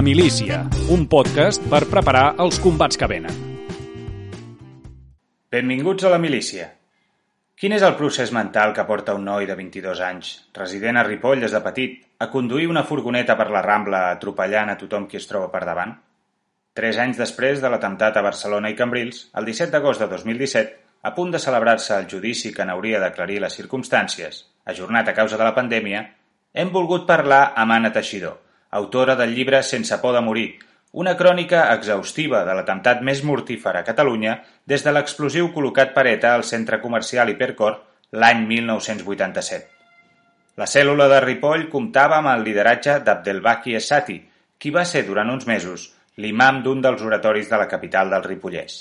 [0.00, 3.34] La milícia, un podcast per preparar els combats que venen.
[5.52, 6.70] Benvinguts a la milícia.
[7.52, 11.44] Quin és el procés mental que porta un noi de 22 anys, resident a Ripoll
[11.44, 15.28] des de petit, a conduir una furgoneta per la Rambla atropellant a tothom qui es
[15.28, 15.92] troba per davant?
[16.72, 21.12] Tres anys després de l'atemptat a Barcelona i Cambrils, el 17 d'agost de 2017, a
[21.12, 25.56] punt de celebrar-se el judici que n'hauria d'aclarir les circumstàncies, ajornat a causa de la
[25.60, 26.06] pandèmia,
[26.54, 30.58] hem volgut parlar amb Anna Teixidor, autora del llibre Sense por de morir,
[30.92, 36.34] una crònica exhaustiva de l'atemptat més mortífer a Catalunya des de l'explosiu col·locat per ETA
[36.34, 37.78] al centre comercial Hipercor
[38.22, 39.68] l'any 1987.
[40.58, 44.18] La cèl·lula de Ripoll comptava amb el lideratge d'Abdelbaki Essati,
[44.58, 45.86] qui va ser durant uns mesos
[46.20, 48.80] l'imam d'un dels oratoris de la capital del Ripollès.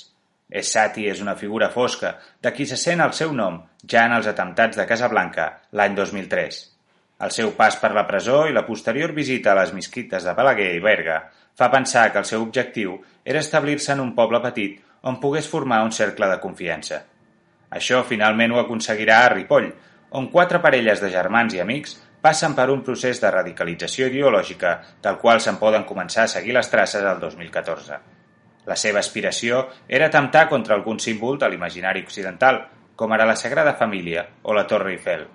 [0.49, 4.27] Essati és una figura fosca de qui se sent el seu nom ja en els
[4.27, 6.59] atemptats de Casablanca l'any 2003.
[7.19, 10.71] El seu pas per la presó i la posterior visita a les misquites de Balaguer
[10.75, 11.19] i Berga
[11.59, 12.95] fa pensar que el seu objectiu
[13.25, 14.77] era establir-se en un poble petit
[15.09, 17.01] on pogués formar un cercle de confiança.
[17.75, 19.67] Això finalment ho aconseguirà a Ripoll,
[20.15, 24.73] on quatre parelles de germans i amics passen per un procés de radicalització ideològica
[25.03, 27.99] del qual se'n poden començar a seguir les traces el 2014.
[28.67, 32.63] La seva aspiració era atemptar contra algun símbol de l'imaginari occidental,
[32.95, 35.25] com ara la Sagrada Família o la Torre Eiffel.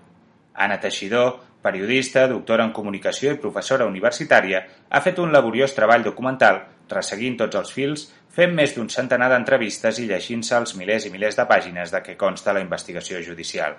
[0.54, 6.60] Anna Teixidor periodista, doctora en comunicació i professora universitària, ha fet un laboriós treball documental,
[6.92, 11.40] resseguint tots els fils, fent més d'un centenar d'entrevistes i llegint-se els milers i milers
[11.40, 13.78] de pàgines de què consta la investigació judicial.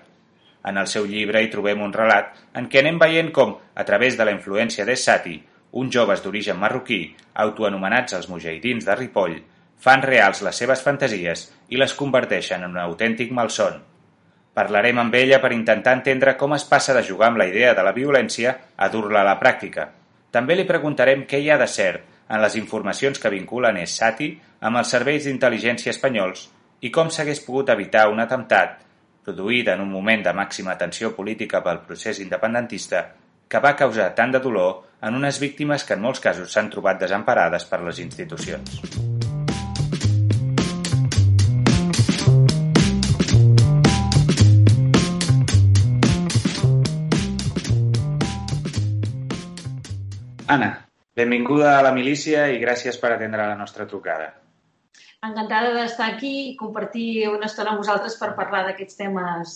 [0.66, 4.18] En el seu llibre hi trobem un relat en què anem veient com, a través
[4.18, 5.35] de la influència d'Essati,
[5.81, 7.01] uns joves d'origen marroquí,
[7.45, 9.41] autoanomenats els mujahidins de Ripoll,
[9.78, 13.84] fan reals les seves fantasies i les converteixen en un autèntic malson,
[14.56, 17.84] Parlarem amb ella per intentar entendre com es passa de jugar amb la idea de
[17.84, 19.90] la violència a dur-la a la pràctica.
[20.32, 24.32] També li preguntarem què hi ha de cert en les informacions que vinculen Essati
[24.68, 26.48] amb els serveis d'intel·ligència espanyols
[26.88, 28.80] i com s'hagués pogut evitar un atemptat
[29.26, 33.06] produït en un moment de màxima tensió política pel procés independentista
[33.50, 37.02] que va causar tant de dolor en unes víctimes que en molts casos s'han trobat
[37.02, 39.05] desemparades per les institucions.
[50.47, 50.85] Anna,
[51.17, 54.28] benvinguda a la milícia i gràcies per atendre la nostra trucada.
[55.25, 59.56] Encantada d'estar aquí i compartir una estona amb vosaltres per parlar d'aquests temes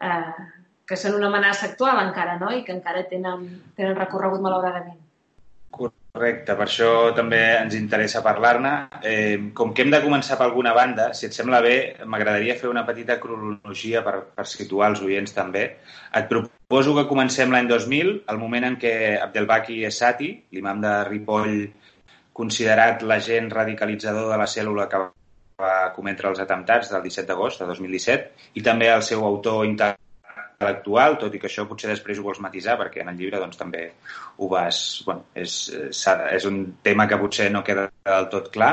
[0.00, 0.46] eh,
[0.88, 2.48] que són una amenaça actual encara, no?
[2.48, 3.44] I que encara tenen,
[3.76, 5.01] tenen recorregut malauradament.
[6.12, 8.72] Correcte, per això també ens interessa parlar-ne.
[9.10, 12.68] Eh, com que hem de començar per alguna banda, si et sembla bé, m'agradaria fer
[12.68, 15.62] una petita cronologia per, per situar els oients també.
[16.20, 18.92] Et proposo que comencem l'any 2000, el moment en què
[19.22, 21.56] Abdelbaki Essati, l'imam de Ripoll,
[22.36, 25.00] considerat l'agent radicalitzador de la cèl·lula que
[25.64, 29.64] va cometre els atemptats del 17 d'agost de 2017, i també el seu autor
[30.70, 33.58] actual, tot i que això potser després ho vols matisar, perquè en el llibre doncs,
[33.60, 33.84] també
[34.38, 35.02] ho vas...
[35.06, 38.72] Bueno, és, és un tema que potser no queda del tot clar.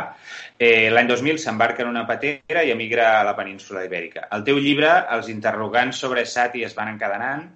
[0.58, 4.28] Eh, L'any 2000 s'embarca en una patera i emigra a la península ibèrica.
[4.36, 7.48] El teu llibre, els interrogants sobre Sati es van encadenant,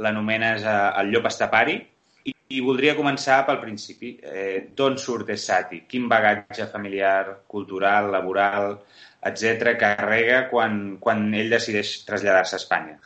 [0.00, 1.78] l'anomenes eh, El llop estapari,
[2.24, 4.16] i, i voldria començar pel principi.
[4.22, 5.84] Eh, D'on surt Sati?
[5.88, 8.76] Quin bagatge familiar, cultural, laboral,
[9.20, 12.98] etc carrega quan, quan ell decideix traslladar-se a Espanya?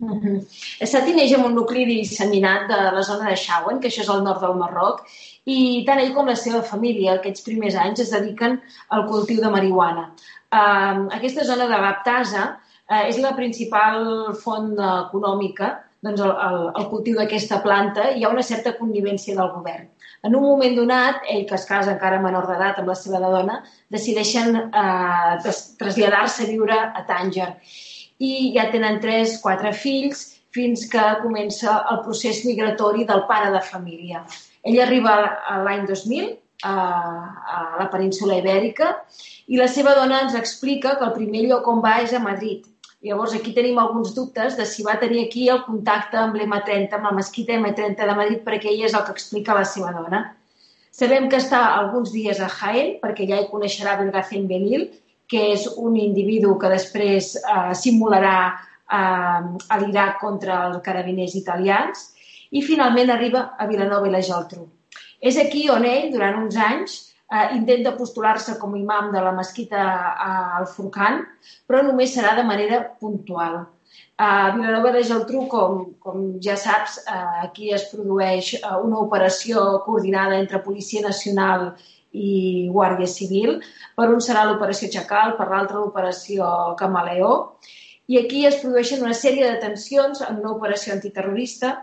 [0.00, 0.38] Uh -huh.
[0.80, 4.22] Estati neix en un nucli disseminat de la zona de Shawen, que això és al
[4.24, 5.04] nord del Marroc,
[5.44, 9.50] i tant ell com la seva família aquests primers anys es dediquen al cultiu de
[9.50, 10.12] marihuana.
[10.52, 12.44] Uh, aquesta zona de Baptasa
[12.90, 18.32] uh, és la principal font econòmica doncs el, el, el cultiu d'aquesta planta hi ha
[18.32, 19.88] una certa connivència del govern.
[20.24, 23.58] En un moment donat, ell que es casa encara menor d'edat amb la seva dona,
[23.92, 27.50] decideixen eh, traslladar-se a viure a Tànger
[28.20, 33.60] i ja tenen tres, quatre fills, fins que comença el procés migratori del pare de
[33.64, 34.24] família.
[34.66, 35.14] Ell arriba
[35.64, 36.32] l'any 2000
[36.68, 38.90] a, a la península ibèrica
[39.48, 42.66] i la seva dona ens explica que el primer lloc on va és a Madrid.
[43.00, 47.08] Llavors, aquí tenim alguns dubtes de si va tenir aquí el contacte amb l'M30, amb
[47.08, 50.20] la mesquita M30 de Madrid, perquè ell és el que explica la seva dona.
[50.92, 54.90] Sabem que està alguns dies a Jaén, perquè ja hi coneixerà Belgacén Benil,
[55.30, 59.38] que és un individu que després eh, simularà eh,
[59.76, 62.08] a l'Iraq contra els carabiners italians
[62.50, 64.66] i finalment arriba a Vilanova i la Geltrú.
[65.22, 66.96] És aquí on ell, durant uns anys,
[67.30, 71.22] eh, intenta postular-se com a imam de la mesquita eh, al Furcan,
[71.70, 73.62] però només serà de manera puntual.
[74.20, 76.98] A Vilanova de Geltrú, com, com ja saps,
[77.40, 81.70] aquí es produeix una operació coordinada entre Policia Nacional
[82.12, 83.60] i Guàrdia Civil.
[83.96, 87.34] Per un serà l'operació Chacal, per l'altre l'operació Camaleó.
[88.10, 91.76] I aquí es produeixen una sèrie de detencions en una operació antiterrorista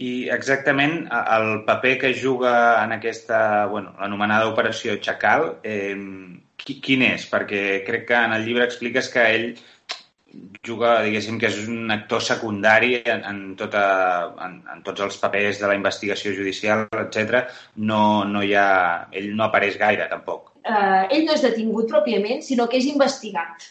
[0.00, 2.52] i exactament el paper que juga
[2.82, 5.92] en aquesta, bueno, l'anomenada operació Chacal, eh,
[6.56, 7.26] quin és?
[7.28, 9.46] Perquè crec que en el llibre expliques que ell
[10.66, 13.82] juga, diguéssim, que és un actor secundari en, en, tota,
[14.46, 17.44] en, en tots els papers de la investigació judicial, etc.
[17.76, 18.70] No, no hi ha...
[19.16, 20.54] Ell no apareix gaire, tampoc.
[20.60, 23.70] Uh, ell no és detingut pròpiament, sinó que és investigat.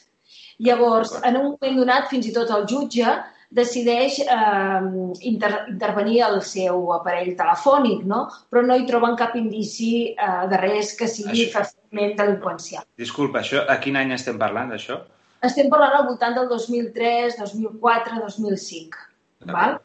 [0.60, 3.14] Llavors, en un moment donat, fins i tot el jutge
[3.50, 4.82] decideix eh,
[5.26, 8.26] inter intervenir el seu aparell telefònic, no?
[8.52, 11.64] però no hi troben cap indici eh, de res que sigui això...
[11.64, 12.86] fàcilment delinqüencial.
[13.00, 15.00] Disculpa, això, a quin any estem parlant d'això?
[15.48, 19.06] Estem parlant al voltant del 2003, 2004, 2005.
[19.54, 19.78] Val?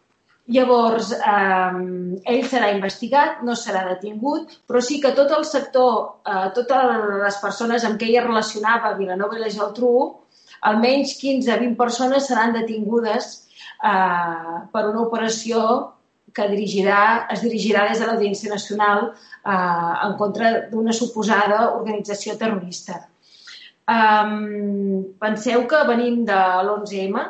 [0.55, 1.77] Llavors, eh,
[2.33, 5.95] ell serà investigat, no serà detingut, però sí que tot el sector,
[6.27, 9.95] eh, totes les persones amb què ell es relacionava a Vilanova i la Geltrú,
[10.61, 13.31] almenys 15-20 persones seran detingudes
[13.85, 15.65] eh, per una operació
[16.35, 23.05] que dirigirà, es dirigirà des de l'Audiència Nacional eh, en contra d'una suposada organització terrorista.
[23.85, 27.25] Um, penseu que venim de l'11M,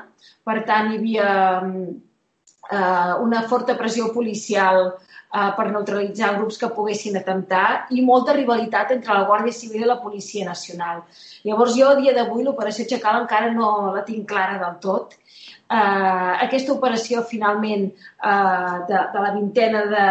[0.47, 1.31] per tant hi havia
[1.65, 8.95] uh, una forta pressió policial uh, per neutralitzar grups que poguessin atemptar i molta rivalitat
[8.95, 11.03] entre la Guàrdia Civil i la Policia Nacional.
[11.43, 15.19] Llavors jo, a dia d'avui, l'operació Chacal encara no la tinc clara del tot
[15.71, 20.07] eh, aquesta operació finalment eh, de, de la vintena de,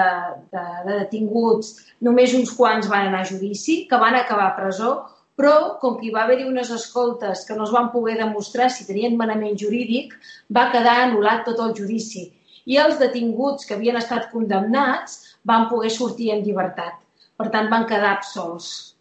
[0.54, 1.74] de, de detinguts,
[2.06, 4.94] només uns quants van anar a judici, que van acabar a presó,
[5.40, 8.86] però com que hi va haver-hi unes escoltes que no es van poder demostrar si
[8.88, 10.14] tenien manament jurídic,
[10.58, 12.28] va quedar anul·lat tot el judici.
[12.66, 17.00] I els detinguts que havien estat condemnats van poder sortir en llibertat.
[17.38, 18.94] Per tant, van quedar absolts,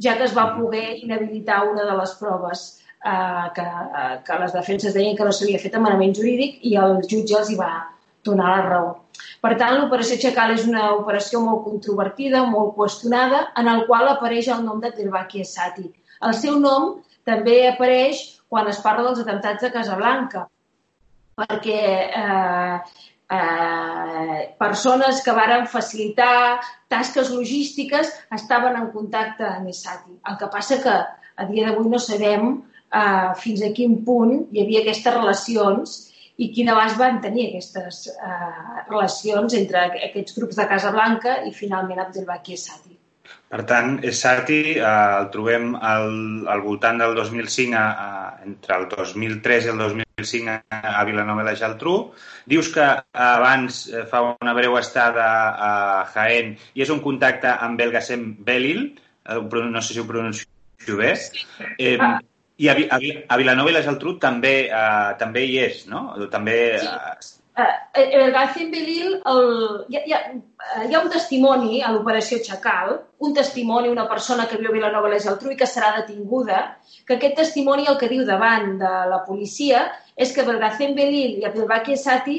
[0.00, 2.62] ja que es va poder inhabilitar una de les proves
[3.04, 7.00] eh, que, eh, que les defenses deien que no s'havia fet manament jurídic i el
[7.02, 7.72] jutge els hi va
[8.24, 8.90] donar la raó.
[9.40, 14.50] Per tant, l'operació Chacal és una operació molt controvertida, molt qüestionada, en el qual apareix
[14.52, 15.86] el nom de Terbaki Esati.
[16.28, 16.90] El seu nom
[17.28, 18.20] també apareix
[18.52, 20.44] quan es parla dels atemptats de Casablanca,
[21.40, 21.80] perquè
[22.20, 22.76] eh,
[23.38, 26.60] eh, persones que varen facilitar
[26.92, 30.18] tasques logístiques estaven en contacte amb Esati.
[30.28, 30.98] El que passa que
[31.40, 35.98] a dia d'avui no sabem uh, fins a quin punt hi havia aquestes relacions
[36.38, 41.52] i quin abast van tenir aquestes uh, relacions entre aquests grups de Casa Blanca i
[41.56, 42.96] finalment Abdelbaki Essati.
[43.50, 46.12] Per tant, Essati eh, el trobem al,
[46.52, 51.56] al voltant del 2005, a, a, entre el 2003 i el 2005 a Vilanova de
[51.58, 51.96] Geltrú.
[52.50, 52.86] Dius que
[53.24, 55.26] abans fa una breu estada
[55.66, 55.72] a
[56.14, 58.86] Jaén i és un contacte amb Belgasem Belil,
[59.26, 61.16] no sé si ho pronuncio bé.
[61.78, 61.98] Eh,
[62.60, 62.98] i a, a,
[63.32, 66.10] a Vilanova i la Geltrú també, uh, també hi és, no?
[66.32, 66.56] També...
[66.82, 67.36] Sí.
[67.60, 67.68] Uh,
[68.00, 69.48] el García Belil, el,
[69.90, 70.20] hi, hi, ha,
[70.86, 72.92] hi ha un testimoni a l'operació Chacal,
[73.26, 76.60] un testimoni, una persona que viu a Vilanova i la Geltrú i que serà detinguda,
[77.08, 79.86] que aquest testimoni el que diu davant de la policia
[80.16, 82.38] és que Belil i Abdelbaki Esati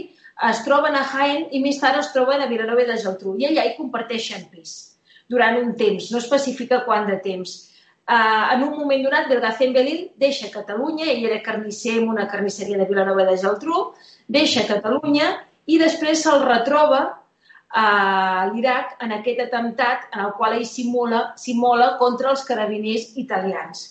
[0.51, 3.35] es troben a Jaén i més tard es troben a Vilanova i la Geltrú.
[3.37, 4.95] I allà hi comparteixen pis
[5.29, 7.70] durant un temps, no especifica quant de temps
[8.11, 12.77] eh, en un moment donat, Belgacén Belil deixa Catalunya, ell era carnisser en una carnisseria
[12.77, 13.91] de Vilanova de Geltrú,
[14.27, 15.31] deixa Catalunya
[15.71, 17.01] i després se'l retroba
[17.71, 23.85] a l'Iraq en aquest atemptat en el qual ell s'immola contra els carabiners italians.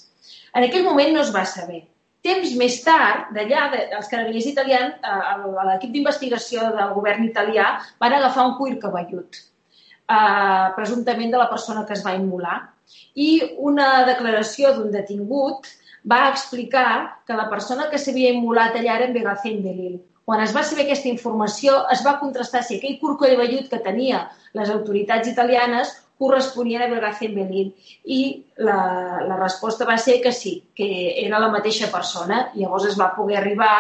[0.53, 1.87] En aquell moment no es va saber.
[2.21, 8.45] Temps més tard, d'allà, els carabiners italians, eh, l'equip d'investigació del govern italià, van agafar
[8.51, 9.41] un cuir cabellut,
[10.13, 12.59] eh, presumptament de la persona que es va immolar
[13.15, 13.31] i
[13.71, 15.69] una declaració d'un detingut
[16.13, 19.99] va explicar que la persona que s'havia immolat allà era en Begacén Belil.
[20.25, 23.83] Quan es va saber aquesta informació, es va contrastar si aquell curco de vellut que
[23.87, 27.73] tenia les autoritats italianes corresponien a Belgacén Belín.
[28.05, 28.21] I
[28.61, 28.81] la,
[29.25, 30.89] la resposta va ser que sí, que
[31.25, 32.43] era la mateixa persona.
[32.61, 33.73] Llavors es va poder arribar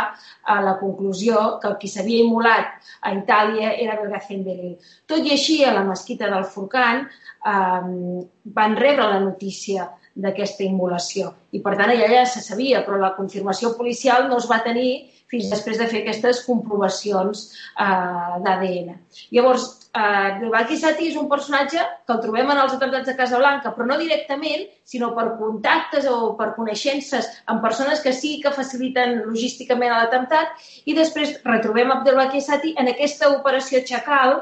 [0.48, 2.72] a la conclusió que el qui s'havia immolat
[3.04, 4.78] a Itàlia era Belgacén Belín.
[5.04, 8.24] Tot i així, a la mesquita del Forcan eh,
[8.56, 11.34] van rebre la notícia d'aquesta immolació.
[11.52, 15.10] I, per tant, allà ja se sabia, però la confirmació policial no es va tenir
[15.30, 18.96] fins després de fer aquestes comprovacions eh, d'ADN.
[19.36, 23.72] Llavors, Uh, Abdelbaki Sati és un personatge que el trobem en els atemptats de Casablanca,
[23.74, 29.16] però no directament, sinó per contactes o per coneixences amb persones que sí que faciliten
[29.24, 30.54] logísticament l'atemptat,
[30.86, 34.36] i després retrobem Abdelbaki Sati en aquesta operació Chacal,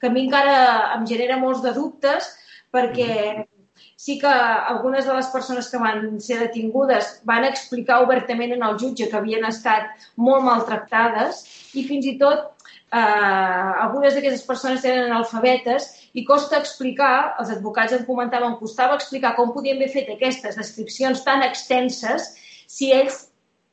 [0.00, 0.58] que a mi encara
[0.96, 2.32] em genera molts de dubtes,
[2.74, 3.46] perquè
[3.94, 8.78] sí que algunes de les persones que van ser detingudes van explicar obertament en el
[8.82, 11.44] jutge que havien estat molt maltractades
[11.78, 12.57] i fins i tot
[12.92, 19.34] eh, algunes d'aquestes persones eren analfabetes i costa explicar, els advocats em comentaven, costava explicar
[19.36, 22.32] com podien haver fet aquestes descripcions tan extenses
[22.66, 23.26] si ells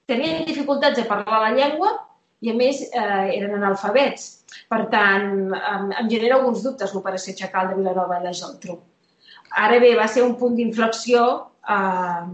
[0.10, 1.94] tenien dificultats de parlar la llengua
[2.42, 4.28] i, a més, eh, eren analfabets.
[4.70, 8.78] Per tant, em, em genera alguns dubtes l'operació Chacal de Vilanova i la Geltrú.
[9.66, 11.24] Ara bé, va ser un punt d'inflexió
[11.76, 12.28] eh,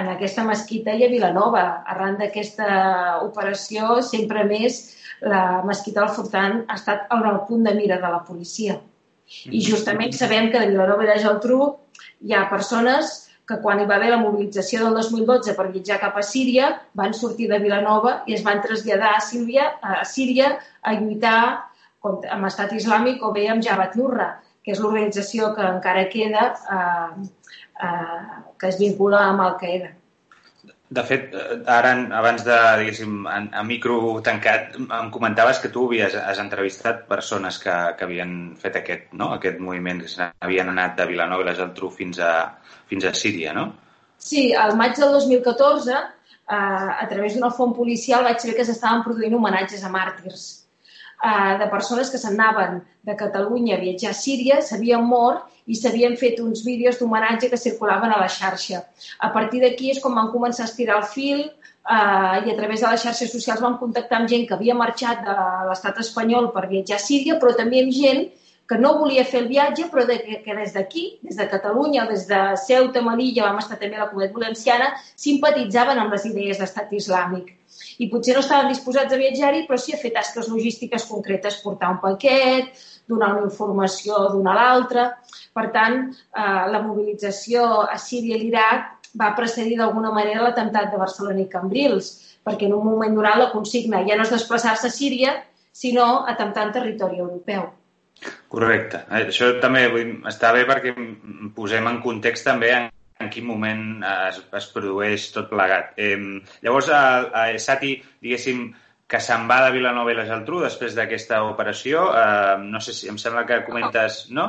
[0.00, 1.64] en aquesta mesquita i a Vilanova.
[1.94, 2.70] Arran d'aquesta
[3.26, 4.80] operació, sempre més
[5.20, 8.78] la mesquita del Fortan ha estat en el punt de mira de la policia.
[9.46, 9.66] I mhm.
[9.66, 11.60] justament sabem que de Vilanova i la Geltrú
[12.26, 16.16] hi ha persones que quan hi va haver la mobilització del 2012 per viatjar cap
[16.16, 20.94] a Síria van sortir de Vilanova i es van traslladar a, Sílvia, a Síria a
[20.94, 21.40] lluitar
[21.98, 24.30] contra, amb Estat Islàmic o bé amb Jabhat Nurra,
[24.64, 26.46] que és l'organització que encara queda
[26.76, 27.24] eh,
[27.86, 28.20] eh,
[28.58, 29.96] que es vincula amb Al-Qaeda.
[30.90, 36.16] De fet, eh, ara, abans de, diguéssim, a, micro tancat, em comentaves que tu havies
[36.18, 39.30] has entrevistat persones que, que havien fet aquest, no?
[39.36, 42.32] aquest moviment, que havien anat de Vilanova i la Geltrú fins a,
[42.90, 43.68] fins a Síria, no?
[44.20, 49.06] Sí, al maig del 2014, eh, a través d'una font policial, vaig saber que s'estaven
[49.06, 50.48] produint homenatges a màrtirs
[51.22, 56.16] eh, de persones que s'anaven de Catalunya a viatjar a Síria, s'havien mort i s'havien
[56.16, 58.82] fet uns vídeos d'homenatge que circulaven a la xarxa.
[59.20, 62.80] A partir d'aquí és com van començar a estirar el fil eh, i a través
[62.80, 65.38] de les xarxes socials vam contactar amb gent que havia marxat de
[65.70, 68.28] l'estat espanyol per viatjar a Síria, però també amb gent
[68.70, 72.04] que no volia fer el viatge, però de, que, que des d'aquí, des de Catalunya,
[72.06, 76.60] des de Ceuta, Melilla, vam estar també a la comunitat valenciana, simpatitzaven amb les idees
[76.60, 77.48] d'estat islàmic.
[77.98, 81.90] I potser no estaven disposats a viatjar-hi, però sí a fer tasques logístiques concretes, portar
[81.96, 82.70] un paquet,
[83.10, 85.08] donar una informació d'una a l'altra.
[85.58, 91.02] Per tant, eh, la mobilització a Síria i l'Iraq va precedir d'alguna manera l'atemptat de
[91.02, 94.96] Barcelona i Cambrils, perquè en un moment donat la consigna ja no és desplaçar-se a
[95.00, 95.36] Síria,
[95.72, 97.66] sinó atemptar en territori europeu.
[98.50, 99.04] Correcte.
[99.14, 100.94] Això també vull, està bé perquè
[101.54, 102.88] posem en context també en,
[103.22, 105.92] en quin moment es, es produeix tot plegat.
[106.00, 106.16] Eh,
[106.64, 108.64] llavors, a, a Sati, diguéssim,
[109.10, 112.08] que se'n va de Vilanova i la Geltrú després d'aquesta operació.
[112.14, 114.24] Eh, no sé si em sembla que comentes...
[114.34, 114.48] No?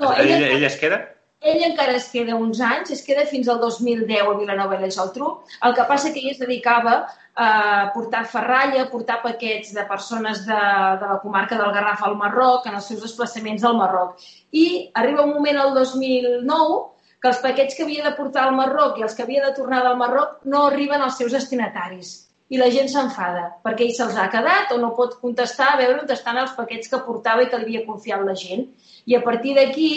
[0.00, 1.02] no ell, ell, ell es queda?
[1.42, 4.90] Ell encara es queda uns anys, es queda fins al 2010 a Vilanova i la
[4.94, 5.32] Geltrú.
[5.66, 6.94] El que passa que ell es dedicava
[7.34, 7.48] a
[7.94, 10.60] portar ferralla, a portar paquets de persones de,
[11.02, 14.22] de la comarca del Garraf al Marroc, en els seus desplaçaments al Marroc.
[14.52, 14.66] I
[15.02, 16.80] arriba un moment al 2009
[17.22, 19.82] que els paquets que havia de portar al Marroc i els que havia de tornar
[19.82, 22.20] del Marroc no arriben als seus destinataris
[22.52, 26.02] i la gent s'enfada perquè ell se'ls ha quedat o no pot contestar a veure
[26.02, 28.66] on estan els paquets que portava i que li havia confiat la gent.
[29.08, 29.92] I a partir d'aquí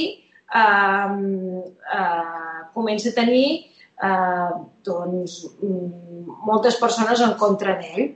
[0.53, 1.15] eh,
[1.99, 3.47] eh, comença a tenir
[4.03, 4.51] eh,
[4.85, 5.39] doncs,
[6.45, 8.13] moltes persones en contra d'ell.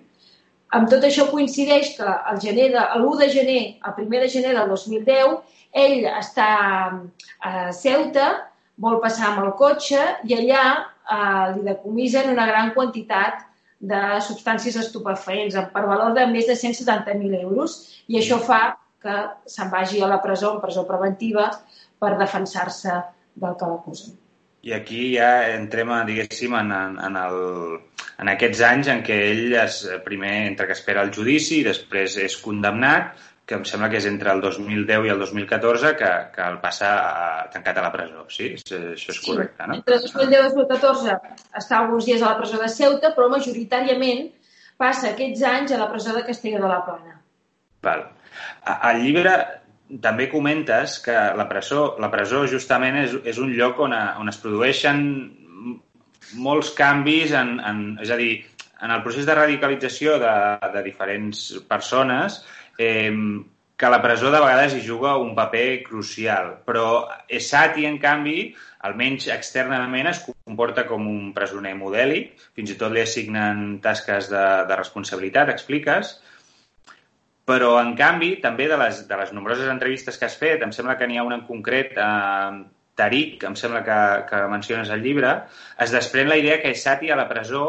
[0.77, 4.53] Amb tot això coincideix que el gener de, l'1 de gener, el 1 de gener
[4.53, 5.39] del 2010,
[5.73, 6.49] ell està
[7.41, 8.29] a Ceuta,
[8.79, 13.45] vol passar amb el cotxe i allà eh, li decomisen una gran quantitat
[13.79, 17.79] de substàncies estupefaents per valor de més de 170.000 euros
[18.11, 19.15] i això fa que
[19.47, 21.47] se'n vagi a la presó, en presó preventiva,
[21.99, 22.97] per defensar-se
[23.39, 24.17] del que l'acusen.
[24.67, 27.37] I aquí ja entrem, diguéssim, en, en, el,
[28.19, 32.17] en aquests anys en què ell es, primer entre que espera el judici i després
[32.19, 33.13] és condemnat
[33.49, 36.89] que em sembla que és entre el 2010 i el 2014 que, que el passa
[37.01, 38.25] a, tancat a la presó.
[38.29, 38.51] Sí?
[38.59, 39.79] Això és correcte, no?
[39.79, 41.15] Entre el 2010 i el 2014
[41.63, 44.27] està alguns dies a la presó de Ceuta, però majoritàriament
[44.77, 47.17] passa aquests anys a la presó de Castelló de la Plana.
[47.87, 48.05] Val.
[48.69, 49.33] Al llibre
[49.97, 54.29] també comentes que la presó, la presó justament és, és un lloc on, a, on
[54.29, 55.03] es produeixen
[56.37, 58.33] molts canvis, en, en, és a dir,
[58.85, 60.33] en el procés de radicalització de,
[60.75, 62.43] de diferents persones
[62.77, 63.09] eh,
[63.79, 68.51] que la presó de vegades hi juga un paper crucial, però Esati, en canvi,
[68.83, 74.43] almenys externament, es comporta com un presoner modèlic, fins i tot li assignen tasques de,
[74.67, 76.17] de responsabilitat, expliques,
[77.49, 80.97] però, en canvi, també de les, de les nombroses entrevistes que has fet, em sembla
[80.99, 82.59] que n'hi ha una en concret, eh,
[82.99, 85.35] Tariq, em sembla que, que menciones al llibre,
[85.85, 87.63] es desprèn la idea que Esati a la presó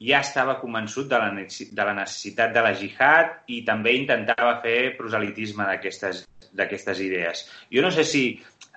[0.00, 4.94] ja estava convençut de la, de la necessitat de la jihad i també intentava fer
[4.96, 7.44] proselitisme d'aquestes idees.
[7.68, 8.24] Jo no sé si,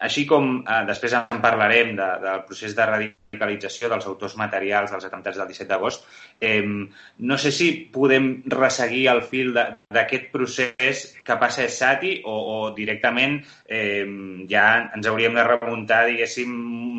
[0.04, 5.08] així com eh, després en parlarem de, del procés de radicalització dels autors materials dels
[5.08, 6.08] atemptats del 17 d'agost,
[6.44, 12.36] eh, no sé si podem resseguir el fil d'aquest procés que passa a Sati o,
[12.36, 14.04] o directament eh,
[14.52, 16.52] ja ens hauríem de remuntar, diguéssim,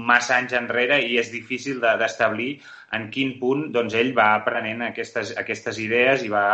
[0.05, 4.85] massa anys enrere i és difícil d'establir de, en quin punt doncs, ell va aprenent
[4.89, 6.47] aquestes, aquestes idees i va,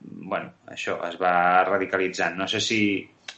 [0.00, 2.36] bueno, això, es va radicalitzant.
[2.38, 2.80] No sé si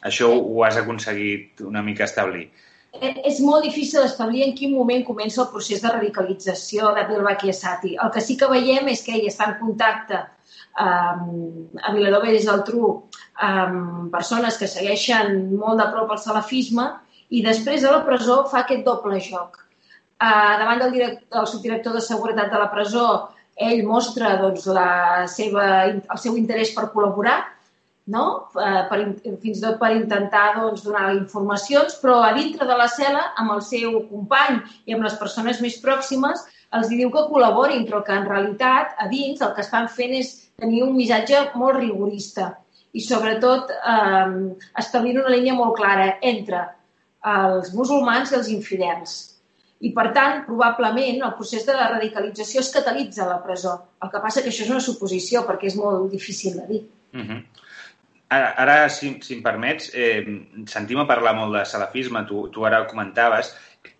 [0.08, 2.48] això ho has aconseguit una mica establir.
[2.92, 7.52] Eh, és molt difícil establir en quin moment comença el procés de radicalització de Bilbaki
[7.52, 7.94] Esati.
[8.00, 10.22] El que sí que veiem és que ell està en contacte
[10.80, 12.94] um, a Vilanova i Geltrú
[13.48, 16.88] amb persones que segueixen molt de prop el salafisme
[17.28, 19.60] i després a la presó fa aquest doble joc.
[20.18, 23.04] Uh, davant del, direct, del subdirector de seguretat de la presó
[23.58, 27.40] ell mostra doncs, la seva, el seu interès per col·laborar,
[28.14, 28.24] no?
[28.56, 28.98] Eh, per,
[29.42, 33.56] fins i tot per intentar doncs, donar informacions, però a dintre de la cel·la, amb
[33.56, 36.46] el seu company i amb les persones més pròximes,
[36.78, 40.34] els diu que col·laborin, però que en realitat a dins el que estan fent és
[40.60, 42.50] tenir un missatge molt rigorista
[42.96, 44.36] i sobretot eh,
[44.82, 46.66] establint una línia molt clara entre
[47.28, 49.18] els musulmans i els infidels
[49.78, 53.76] i, per tant, probablement el procés de la radicalització es catalitza a la presó.
[54.02, 56.80] El que passa que això és una suposició, perquè és molt difícil de dir.
[57.14, 57.40] Uh -huh.
[58.28, 60.20] Ara, ara si, si em permets, eh,
[60.68, 63.54] sentim a parlar molt de salafisme, tu, tu ara ho comentaves.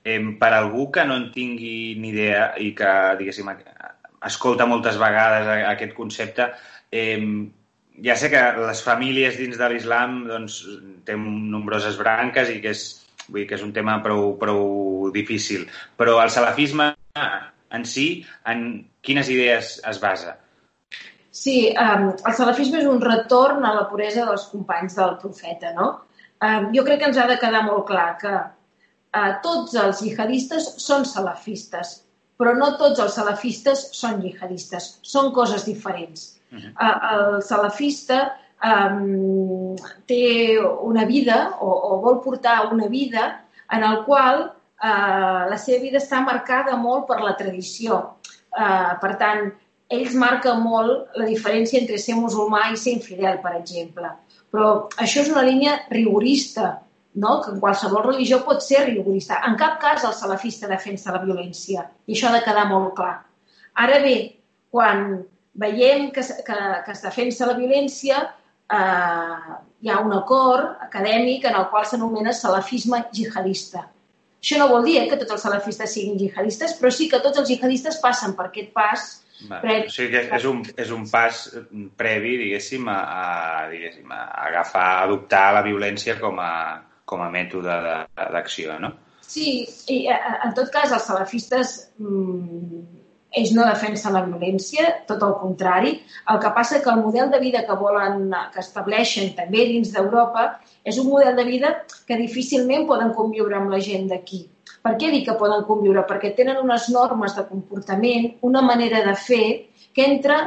[0.05, 3.49] Eh, per algú que no en tingui ni idea i que, diguéssim,
[4.29, 6.51] escolta moltes vegades aquest concepte,
[6.93, 7.19] eh,
[8.05, 10.61] ja sé que les famílies dins de l'islam doncs,
[11.09, 12.89] tenen nombroses branques i que és
[13.29, 15.67] Vull dir que és un tema prou, prou difícil.
[16.01, 16.95] Però el salafisme
[17.77, 18.07] en si,
[18.49, 18.63] en
[19.05, 20.39] quines idees es basa?
[21.39, 25.89] Sí, um, el salafisme és un retorn a la puresa dels companys del profeta, no?
[26.43, 30.67] Um, jo crec que ens ha de quedar molt clar que uh, tots els jihadistes
[30.83, 31.93] són salafistes,
[32.39, 36.27] però no tots els salafistes són jihadistes, són coses diferents.
[36.51, 36.73] Uh -huh.
[36.75, 38.19] uh, el salafista
[38.65, 39.77] um,
[40.11, 40.59] té
[40.91, 44.43] una vida o, o vol portar una vida en el qual
[44.83, 48.03] uh, la seva vida està marcada molt per la tradició.
[48.59, 49.53] Uh, per tant,
[49.89, 54.11] ells marquen molt la diferència entre ser musulmà i ser infidel, per exemple.
[54.53, 56.75] Però això és una línia rigorista,
[57.15, 57.39] no?
[57.45, 59.41] que en qualsevol religió pot ser rigorista.
[59.49, 63.17] En cap cas el salafista defensa la violència, i això ha de quedar molt clar.
[63.79, 64.17] Ara bé,
[64.71, 65.23] quan
[65.59, 68.23] veiem que, que, que es defensa la violència,
[68.73, 73.87] eh, hi ha un acord acadèmic en el qual s'anomena salafisme jihadista.
[74.39, 77.41] Això no vol dir eh, que tots els salafistes siguin jihadistes, però sí que tots
[77.41, 79.09] els jihadistes passen per aquest pas
[79.47, 79.87] Va, previ.
[79.87, 81.43] O sigui que és un, és un pas
[81.99, 86.53] previ, diguéssim, a, a, diguéssim, a agafar, a adoptar la violència com a,
[87.07, 87.77] com a mètode
[88.19, 88.95] d'acció, no?
[89.29, 92.98] Sí, i eh, en tot cas els salafistes mmm,
[93.39, 95.95] ells no defensen la violència, tot el contrari.
[96.33, 100.49] El que passa que el model de vida que volen, que estableixen també dins d'Europa,
[100.85, 101.73] és un model de vida
[102.09, 104.45] que difícilment poden conviure amb la gent d'aquí.
[104.85, 106.05] Per què dic que poden conviure?
[106.09, 109.47] Perquè tenen unes normes de comportament, una manera de fer
[109.95, 110.39] que entra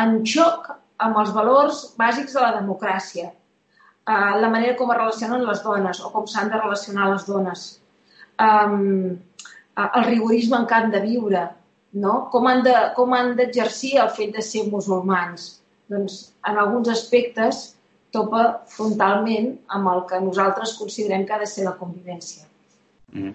[0.00, 0.70] en xoc
[1.04, 3.30] amb els valors bàsics de la democràcia.
[4.10, 7.66] Uh, la manera com es relacionen les dones o com s'han de relacionar les dones.
[8.40, 9.18] Um,
[9.80, 11.44] el rigorisme en camp de viure,
[11.92, 12.14] no?
[12.32, 12.64] com han
[13.36, 15.50] d'exercir de, el fet de ser musulmans.
[15.90, 17.62] Doncs en alguns aspectes
[18.14, 22.46] topa frontalment amb el que nosaltres considerem que ha de ser la convivència.
[23.14, 23.34] Mm.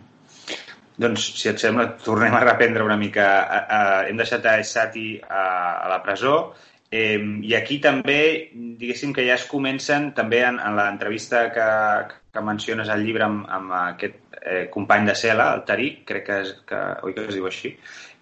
[0.95, 3.25] Doncs, si et sembla, tornem a reprendre una mica.
[4.07, 5.41] Hem deixat a Esati a,
[5.83, 6.37] a la presó
[6.91, 8.19] eh, i aquí també,
[8.79, 11.67] diguéssim que ja es comencen, també en, en l'entrevista que,
[12.31, 16.41] que menciones al llibre amb, amb aquest eh, company de cel·la, el Tariq, crec que,
[16.45, 17.75] és, que, oi que es diu així,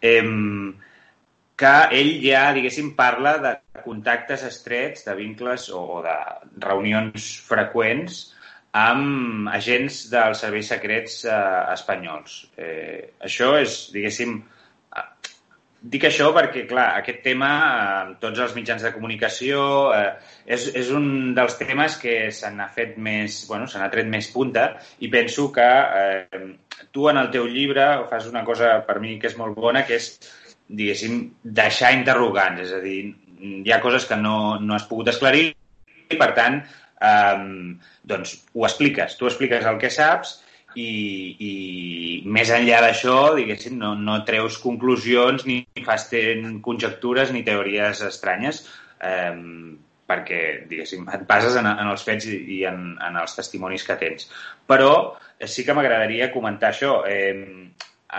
[0.04, 0.24] eh,
[1.64, 6.16] que ell ja, diguéssim, parla de contactes estrets, de vincles o, de
[6.66, 8.22] reunions freqüents
[8.74, 11.38] amb agents dels serveis secrets eh,
[11.76, 12.40] espanyols.
[12.58, 14.40] Eh, això és, diguéssim,
[15.84, 19.64] dic això perquè, clar, aquest tema, eh, tots els mitjans de comunicació,
[19.96, 20.14] eh,
[20.56, 24.30] és, és un dels temes que se n'ha fet més, bueno, se n'ha tret més
[24.32, 24.70] punta
[25.04, 25.68] i penso que
[26.04, 26.46] eh,
[26.96, 30.00] tu en el teu llibre fas una cosa per mi que és molt bona, que
[30.00, 30.08] és,
[30.70, 32.64] diguéssim, deixar interrogants.
[32.64, 33.02] És a dir,
[33.44, 36.62] hi ha coses que no, no has pogut esclarir i, per tant,
[37.04, 37.44] eh,
[38.08, 39.20] doncs ho expliques.
[39.20, 40.38] Tu expliques el que saps
[40.80, 40.92] i,
[41.48, 41.54] i
[42.26, 46.10] més enllà d'això, diguéssim, no, no treus conclusions ni fas
[46.66, 48.64] conjectures ni teories estranyes.
[49.04, 49.34] Eh,
[50.14, 53.98] perquè, diguéssim, et bases en, en els fets i, i en, en els testimonis que
[54.00, 54.30] tens.
[54.70, 54.94] Però
[55.40, 57.02] eh, sí que m'agradaria comentar això.
[57.10, 57.70] Eh,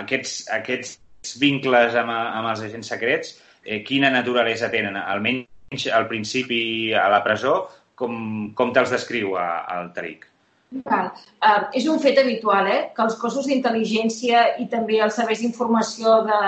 [0.03, 4.99] aquests, aquests vincles amb, amb els agents secrets, eh, quina naturalesa tenen?
[5.01, 7.59] Almenys al principi a la presó,
[7.99, 10.34] com, com te'ls descriu el Tariq?
[10.83, 11.11] Val.
[11.39, 16.17] Uh, és un fet habitual eh, que els cossos d'intel·ligència i també els serveis d'informació
[16.27, 16.41] de,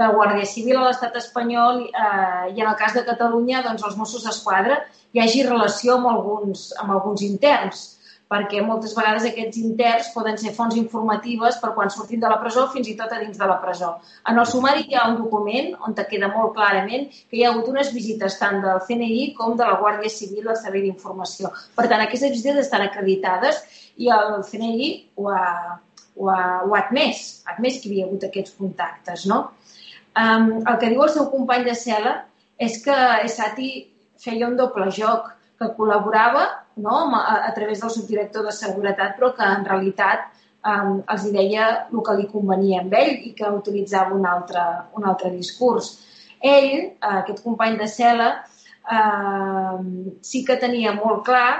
[0.00, 3.96] de Guàrdia Civil a l'estat espanyol eh, i en el cas de Catalunya doncs, els
[3.96, 4.82] Mossos d'Esquadra
[5.14, 7.86] hi hagi relació amb alguns, amb alguns interns
[8.28, 12.66] perquè moltes vegades aquests interns poden ser fonts informatives per quan surtin de la presó
[12.74, 13.94] fins i tot a dins de la presó.
[14.28, 17.52] En el sumari hi ha un document on te queda molt clarament que hi ha
[17.54, 21.52] hagut unes visites tant del CNI com de la Guàrdia Civil al Servei d'Informació.
[21.76, 23.62] Per tant, aquestes visites estan acreditades
[23.96, 25.44] i el CNI ho ha,
[26.20, 29.24] ho ha, ho ha admès, ha admès que hi havia hagut aquests contactes.
[29.30, 29.46] No?
[30.18, 32.18] Um, el que diu el seu company de cel·la
[32.60, 33.72] és que Esati
[34.18, 36.44] feia un doble joc, que col·laborava
[36.78, 40.28] no, a, a través del subdirector de seguretat, però que en realitat
[40.64, 44.64] um, els hi deia el que li convenia amb ell i que utilitzava un altre,
[44.98, 45.92] un altre discurs.
[46.38, 48.30] Ell, aquest company de cel·la,
[48.94, 49.78] uh,
[50.22, 51.50] sí que tenia molt clar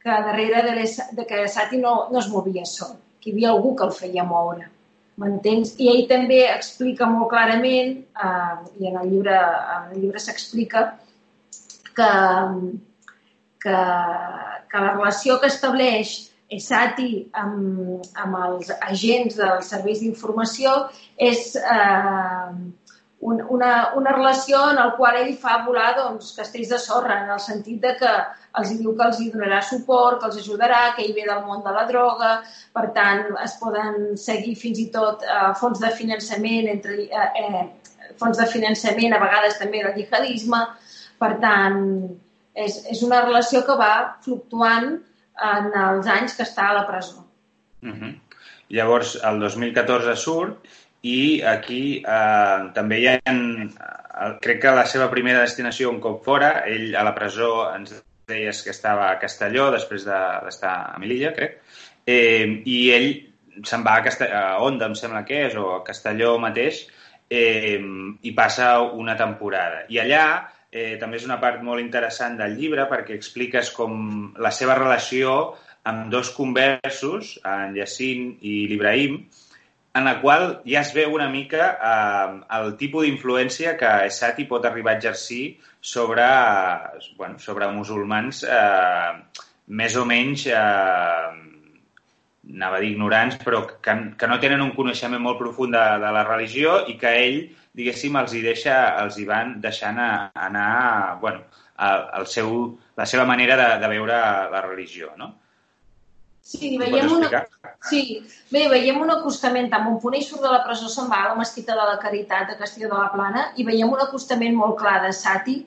[0.00, 0.84] que darrere de,
[1.16, 4.24] de que Sati no, no es movia sol, que hi havia algú que el feia
[4.24, 4.68] moure.
[5.20, 5.74] M'entens?
[5.76, 10.86] I ell també explica molt clarament, uh, i en el llibre, en el llibre s'explica,
[11.90, 12.12] que,
[13.62, 13.78] que,
[14.70, 16.16] que la relació que estableix
[16.50, 20.74] ESATI amb, amb els agents dels serveis d'informació
[21.30, 22.46] és eh,
[23.20, 27.34] un, una, una relació en la qual ell fa volar doncs, castells de sorra, en
[27.36, 28.12] el sentit de que
[28.58, 31.60] els diu que els hi donarà suport, que els ajudarà, que ell ve del món
[31.66, 32.30] de la droga,
[32.74, 38.16] per tant, es poden seguir fins i tot eh, fons de finançament, entre, eh, eh,
[38.18, 40.64] fons de finançament, a vegades també del jihadisme,
[41.20, 41.78] per tant,
[42.54, 44.92] és, és una relació que va fluctuant
[45.50, 47.24] en els anys que està a la presó.
[47.82, 48.12] Uh -huh.
[48.68, 50.68] Llavors, el 2014 surt
[51.02, 53.16] i aquí eh, també hi ha...
[53.24, 57.94] Eh, crec que la seva primera destinació un cop fora, ell a la presó ens
[58.28, 61.60] deies que estava a Castelló després d'estar de, a Melilla, crec,
[62.06, 63.10] eh, i ell
[63.66, 66.84] se'n va a, Castell a Onda, em sembla que és, o a Castelló mateix,
[67.30, 67.80] eh,
[68.22, 69.84] i passa una temporada.
[69.88, 70.24] I allà
[70.70, 75.36] eh, també és una part molt interessant del llibre perquè expliques com la seva relació
[75.90, 79.20] amb dos conversos, en Yacine i l'Ibrahim,
[79.94, 84.66] en la qual ja es veu una mica eh, el tipus d'influència que Esati pot
[84.66, 86.26] arribar a exercir sobre,
[87.16, 89.46] bueno, sobre musulmans eh,
[89.80, 91.30] més o menys eh,
[92.50, 96.12] anava a dir ignorants, però que, que no tenen un coneixement molt profund de, de
[96.14, 97.40] la religió i que ell,
[97.76, 100.10] diguéssim, els hi deixa, els hi van deixant a,
[100.48, 101.44] anar, bueno,
[101.80, 102.50] al seu,
[102.96, 104.16] la seva manera de, de veure
[104.52, 105.32] la religió, no?
[106.50, 107.44] Sí, veiem una...
[107.86, 108.00] sí,
[108.50, 111.76] bé, veiem un acostament, tant Montponell surt de la presó, se'n va a la mesquita
[111.78, 115.12] de la Caritat de Castelló de la Plana i veiem un acostament molt clar de
[115.14, 115.60] Sati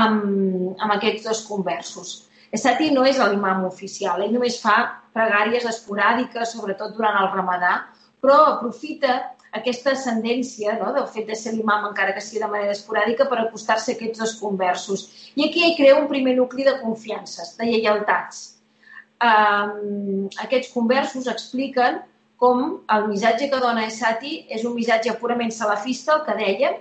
[0.00, 2.14] amb, amb aquests dos conversos.
[2.54, 4.76] Sati no és l'imam oficial, ell només fa
[5.14, 7.76] pregàries esporàdiques, sobretot durant el ramadà,
[8.22, 9.16] però aprofita
[9.54, 13.38] aquesta ascendència no, del fet de ser l'imam, encara que sigui de manera esporàdica, per
[13.40, 15.04] acostar-se a aquests dos conversos.
[15.38, 18.42] I aquí hi crea un primer nucli de confiances, de lleialtats.
[19.24, 22.02] Um, aquests conversos expliquen
[22.42, 26.80] com el missatge que dona Esati és un missatge purament salafista, el que dèiem,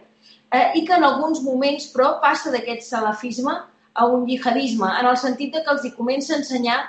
[0.57, 3.53] eh, i que en alguns moments, però, passa d'aquest salafisme
[3.93, 6.79] a un jihadisme, en el sentit de que els hi comença a ensenyar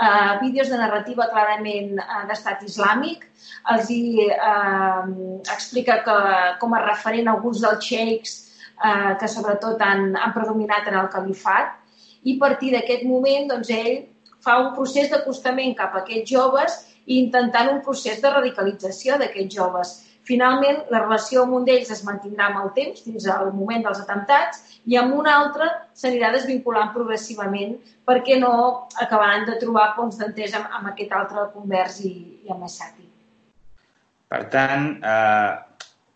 [0.00, 3.26] eh, vídeos de narrativa clarament eh, d'estat islàmic,
[3.74, 5.02] els hi eh,
[5.54, 6.18] explica que,
[6.62, 8.36] com a referent alguns dels xeics
[8.84, 11.76] eh, que sobretot han, han predominat en el califat,
[12.24, 14.06] i a partir d'aquest moment doncs, ell
[14.44, 19.56] fa un procés d'acostament cap a aquests joves i intentant un procés de radicalització d'aquests
[19.56, 19.94] joves
[20.30, 24.02] Finalment, la relació amb un d'ells es mantindrà amb el temps, fins al moment dels
[24.04, 25.66] atemptats, i amb un altre
[25.98, 27.74] s'anirà desvinculant progressivament
[28.06, 28.52] perquè no
[29.02, 32.12] acabaran de trobar punts d'entesa amb, amb aquest altre convers i,
[32.46, 33.08] i amb Esati.
[34.30, 35.50] Per tant, eh,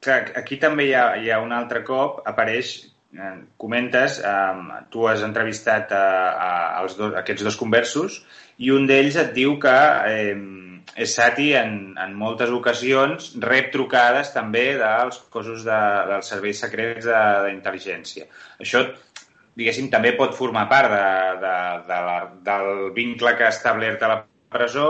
[0.07, 2.77] clar, aquí també hi ha, hi ha un altre cop, apareix
[3.19, 6.53] eh, comentes, eh, tu has entrevistat a, a,
[6.85, 8.23] als dos, aquests dos conversos
[8.63, 9.75] i un d'ells et diu que
[10.15, 10.39] eh,
[11.11, 18.29] Sati en, en moltes ocasions rep trucades també dels cossos de, dels serveis secrets d'intel·ligència.
[18.63, 18.85] Això,
[19.59, 21.09] diguéssim, també pot formar part de,
[21.43, 21.57] de,
[21.89, 24.21] de la, del vincle que ha establert a la
[24.55, 24.89] presó,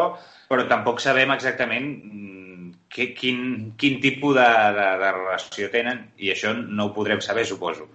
[0.50, 6.34] però tampoc sabem exactament mm, que, quin, quin tipus de, de, de relació tenen i
[6.34, 7.88] això no ho podrem saber, suposo.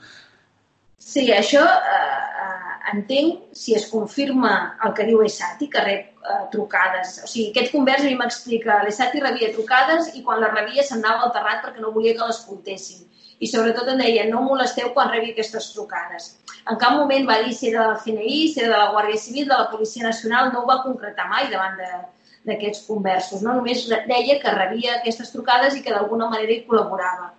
[0.99, 7.19] Sí, això, eh, entenc si es confirma el que diu Esati, que rep eh, trucades.
[7.23, 11.27] O sigui, aquest convers a mi m'explica, l'Esati rebia trucades i quan les rebia s'anava
[11.27, 13.05] al terrat perquè no volia que les comptessin.
[13.39, 16.34] I sobretot em deia, no molesteu quan rebi aquestes trucades.
[16.69, 19.47] En cap moment va dir si era del CNI, si era de la Guàrdia Civil,
[19.47, 23.45] de la Policia Nacional, no ho va concretar mai davant d'aquests conversos.
[23.45, 23.55] No?
[23.62, 27.32] Només deia que rebia aquestes trucades i que d'alguna manera hi col·laborava.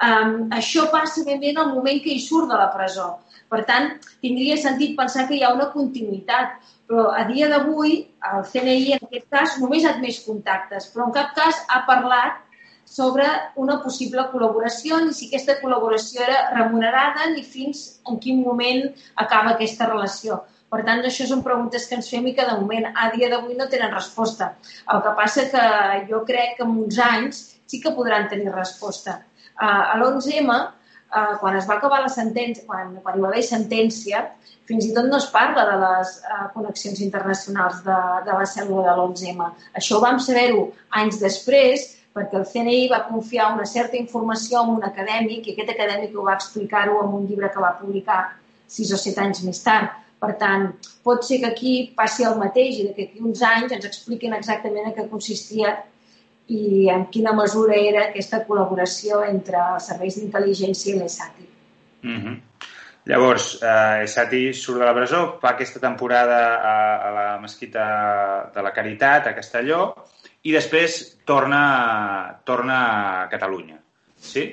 [0.00, 3.10] Um, això passa ben bé en el moment que hi surt de la presó
[3.50, 6.60] per tant, tindria sentit pensar que hi ha una continuïtat,
[6.90, 7.92] però a dia d'avui
[8.32, 12.40] el CNI en aquest cas només ha admès contactes, però en cap cas ha parlat
[12.90, 13.26] sobre
[13.62, 18.88] una possible col·laboració, ni si aquesta col·laboració era remunerada, ni fins en quin moment
[19.24, 20.40] acaba aquesta relació.
[20.70, 23.54] Per tant, això són preguntes que ens fem i que de moment, a dia d'avui,
[23.58, 24.52] no tenen resposta.
[24.90, 25.64] El que passa que
[26.10, 29.20] jo crec que en uns anys sí que podran tenir resposta.
[29.54, 30.58] A l'11M
[31.10, 34.24] eh, quan es va acabar la sentència, quan, quan hi va haver sentència,
[34.70, 38.86] fins i tot no es parla de les eh, connexions internacionals de, de la cèl·lula
[38.88, 39.48] de l'11M.
[39.80, 40.68] Això vam saber-ho
[41.02, 45.74] anys després perquè el CNI va confiar una certa informació a un acadèmic i aquest
[45.76, 48.20] acadèmic ho va explicar-ho en un llibre que va publicar
[48.70, 49.94] sis o set anys més tard.
[50.20, 50.66] Per tant,
[51.06, 54.90] pot ser que aquí passi el mateix i que aquí uns anys ens expliquin exactament
[54.90, 55.78] en què consistia
[56.50, 61.48] i en quina mesura era aquesta col·laboració entre els serveis d'intel·ligència i l'ESATI.
[62.02, 62.38] Mm -hmm.
[63.10, 66.74] Llavors, eh, Esati surt de la presó, fa aquesta temporada a,
[67.08, 69.94] a la mesquita de la Caritat, a Castelló,
[70.42, 72.76] i després torna, torna
[73.22, 73.78] a Catalunya.
[74.16, 74.44] Sí?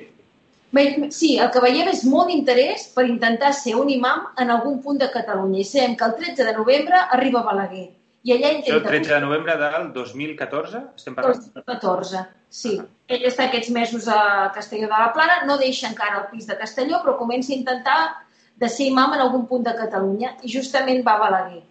[0.70, 4.82] Bé, sí, el que veiem és molt d'interès per intentar ser un imam en algun
[4.82, 5.60] punt de Catalunya.
[5.60, 7.88] I sabem que el 13 de novembre arriba a Balaguer.
[8.28, 8.76] I ella intenta...
[8.76, 11.38] El 13 de novembre del 2014, estem parlant?
[11.54, 12.74] 2014, sí.
[13.08, 16.58] Ell està aquests mesos a Castelló de la Plana, no deixa encara el pis de
[16.60, 18.00] Castelló, però comença a intentar
[18.60, 21.62] de ser imam en algun punt de Catalunya i justament va a Balaguer.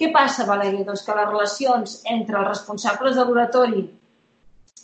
[0.00, 0.82] Què passa a Balaguer?
[0.88, 3.84] Doncs que les relacions entre els responsables de l'oratori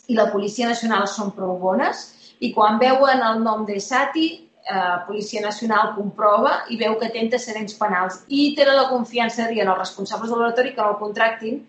[0.06, 2.04] i la Policia Nacional són prou bones
[2.38, 4.28] i quan veuen el nom de Sati
[4.68, 9.54] eh, Policia Nacional comprova i veu que té antecedents penals i tenen la confiança de
[9.54, 11.60] dir als responsables de l'oratori que no el contractin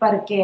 [0.00, 0.42] perquè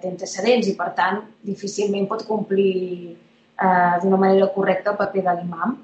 [0.00, 5.34] té antecedents i, per tant, difícilment pot complir eh, d'una manera correcta el paper de
[5.36, 5.76] l'imam.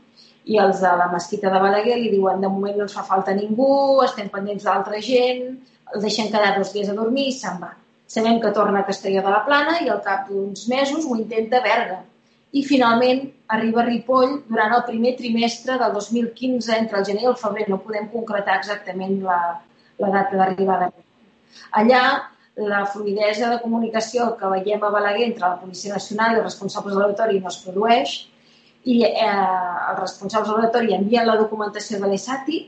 [0.45, 3.33] I els de la mesquita de Balaguer li diuen de moment no ens fa falta
[3.37, 5.47] ningú, estem pendents d'altra gent,
[5.95, 7.71] el deixen quedar dos dies a dormir i se'n va.
[8.15, 11.63] Sabem que torna a Castelló de la Plana i al cap d'uns mesos ho intenta
[11.65, 12.03] Berga
[12.55, 17.31] i finalment arriba a Ripoll durant el primer trimestre del 2015, entre el gener i
[17.33, 19.41] el febrer, no podem concretar exactament la,
[20.03, 20.93] la data d'arribada.
[21.81, 22.05] Allà,
[22.55, 26.95] la fluidesa de comunicació que veiem a Balaguer entre la Policia Nacional i els responsables
[26.95, 28.15] de l'auditori no es produeix
[28.85, 32.61] i eh, els responsables de l'auditori envien la documentació de l'ESATI,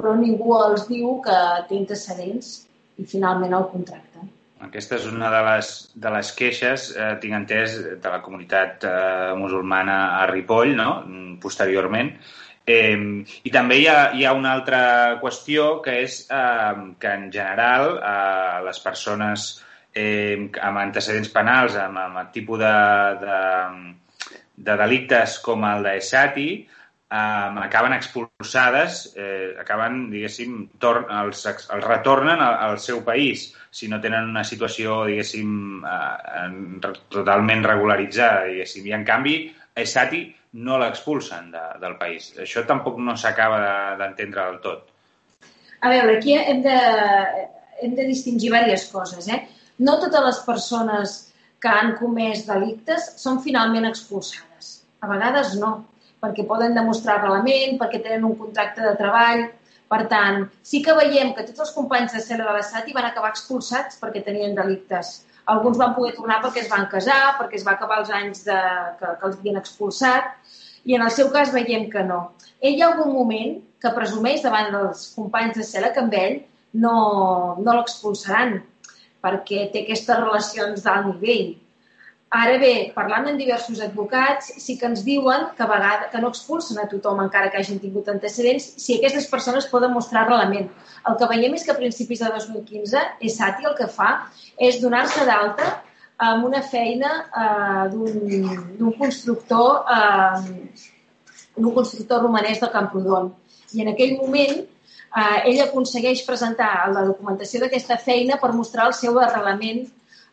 [0.00, 2.52] però ningú els diu que té antecedents
[2.96, 4.24] i finalment el contracte.
[4.60, 9.32] Aquesta és una de les, de les queixes, eh, tinc entès, de la comunitat eh,
[9.40, 10.90] musulmana a Ripoll, no?
[11.40, 12.12] posteriorment.
[12.68, 12.96] Eh,
[13.48, 14.82] I també hi ha, hi ha una altra
[15.22, 19.48] qüestió que és eh, que en general eh, les persones
[19.94, 22.74] eh, amb antecedents penals, amb, amb el tipus de,
[23.24, 23.38] de,
[24.68, 26.50] de delictes com el de Esati,
[27.10, 33.88] eh, acaben expulsades, eh, acaben, diguéssim, tor els, els retornen al, al seu país si
[33.88, 38.86] no tenen una situació, diguéssim, eh, totalment regularitzada, diguéssim.
[38.86, 39.36] I, en canvi,
[39.80, 40.24] Esati
[40.62, 42.32] no l'expulsen de, del país.
[42.42, 43.60] Això tampoc no s'acaba
[44.00, 44.86] d'entendre de, del tot.
[45.80, 46.78] A veure, aquí hem de,
[47.80, 49.28] hem de distingir diverses coses.
[49.30, 49.40] Eh?
[49.80, 51.18] No totes les persones
[51.60, 54.80] que han comès delictes són finalment expulsades.
[55.00, 55.72] A vegades no
[56.20, 59.46] perquè poden demostrar arrelament, perquè tenen un contracte de treball.
[59.90, 63.08] Per tant, sí que veiem que tots els companys de cel·la de l'Estat hi van
[63.08, 65.24] acabar expulsats perquè tenien delictes.
[65.50, 68.58] Alguns van poder tornar perquè es van casar, perquè es va acabar els anys de,
[69.00, 70.36] que, que els havien expulsat,
[70.84, 72.20] i en el seu cas veiem que no.
[72.60, 76.38] Ell hi ha algun moment que presumeix davant dels companys de cel·la que amb ell
[76.84, 76.94] no,
[77.58, 78.60] no l'expulsaran
[79.24, 81.56] perquè té aquestes relacions d'alt nivell.
[82.30, 86.28] Ara bé, parlant amb diversos advocats, sí que ens diuen que a vegades que no
[86.30, 90.68] expulsen a tothom encara que hagin tingut antecedents si aquestes persones poden mostrar relament.
[91.10, 94.12] El que veiem és que a principis de 2015 ESATI el que fa
[94.68, 95.72] és donar-se d'alta
[96.30, 97.12] amb una feina
[97.42, 100.88] eh, d'un constructor eh,
[101.56, 103.32] d'un constructor romanès de Camprodon.
[103.74, 108.94] I en aquell moment eh, ell aconsegueix presentar la documentació d'aquesta feina per mostrar el
[108.94, 109.88] seu arrelament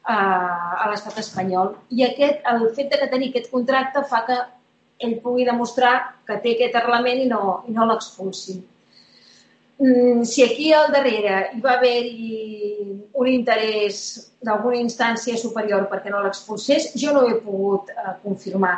[0.08, 1.76] a, l'estat espanyol.
[1.92, 4.38] I aquest, el fet de que tenir aquest contracte fa que
[5.04, 5.94] ell pugui demostrar
[6.28, 8.64] que té aquest arrelament i no, i no l'expulsin.
[9.80, 14.00] mm, si aquí al darrere hi va haver-hi un interès
[14.42, 18.78] d'alguna instància superior perquè no l'expulsés, jo no ho he pogut uh, confirmar.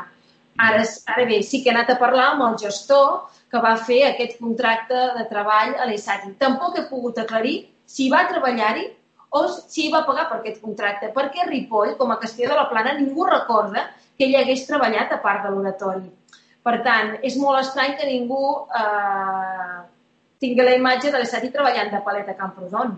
[0.60, 4.02] Ara, ara bé, sí que he anat a parlar amb el gestor que va fer
[4.06, 6.36] aquest contracte de treball a l'ESATI.
[6.42, 8.90] Tampoc he pogut aclarir si va treballar-hi
[9.30, 12.96] o si va pagar per aquest contracte, perquè Ripoll, com a Castelló de la Plana,
[12.98, 13.86] ningú recorda
[14.18, 16.08] que ell hagués treballat a part de l'oratori.
[16.66, 18.42] Per tant, és molt estrany que ningú
[18.80, 19.78] eh,
[20.44, 22.98] tingui la imatge de l'Estati treballant de palet a Camprodon.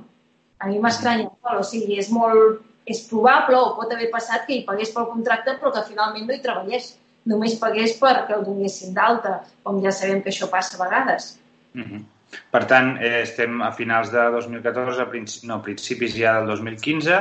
[0.62, 2.68] A mi m'estranya molt, o sigui, és molt...
[2.92, 6.34] És probable o pot haver passat que hi pagués pel contracte però que finalment no
[6.34, 6.88] hi treballés.
[7.30, 11.36] Només pagués perquè el donessin d'alta, com ja sabem que això passa a vegades.
[11.78, 12.02] Mm -hmm.
[12.52, 17.20] Per tant, eh, estem a finals de 2014, a principis, no, principis ja del 2015,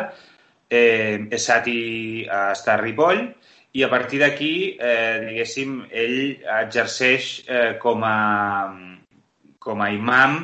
[0.71, 1.81] eh, Esati
[2.31, 3.25] està a Ripoll,
[3.73, 6.17] i a partir d'aquí, eh, diguéssim, ell
[6.61, 8.71] exerceix eh, com, a,
[9.63, 10.41] com a imam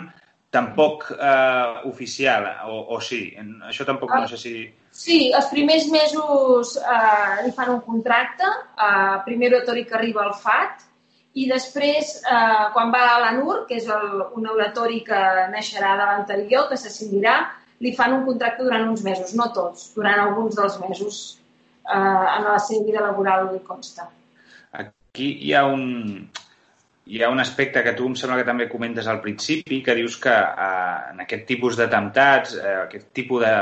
[0.54, 3.34] tampoc eh, oficial, o, o sí?
[3.66, 4.54] Això tampoc no sé si...
[4.96, 8.48] Sí, els primers mesos eh, li fan un contracte,
[8.78, 10.86] eh, primer oratori que arriba al FAT,
[11.36, 15.18] i després, eh, quan va a l'ANUR, que és el, un oratori que
[15.52, 17.36] naixerà de l'anterior, que s'ascendirà,
[17.84, 21.20] li fan un contracte durant uns mesos, no tots, durant alguns dels mesos
[21.84, 24.08] eh, en la seva vida laboral li consta.
[24.80, 25.84] Aquí hi ha un,
[27.06, 30.16] hi ha un aspecte que tu em sembla que també comentes al principi, que dius
[30.22, 33.56] que eh, en aquest tipus d'atemptats, eh, aquest tipus de...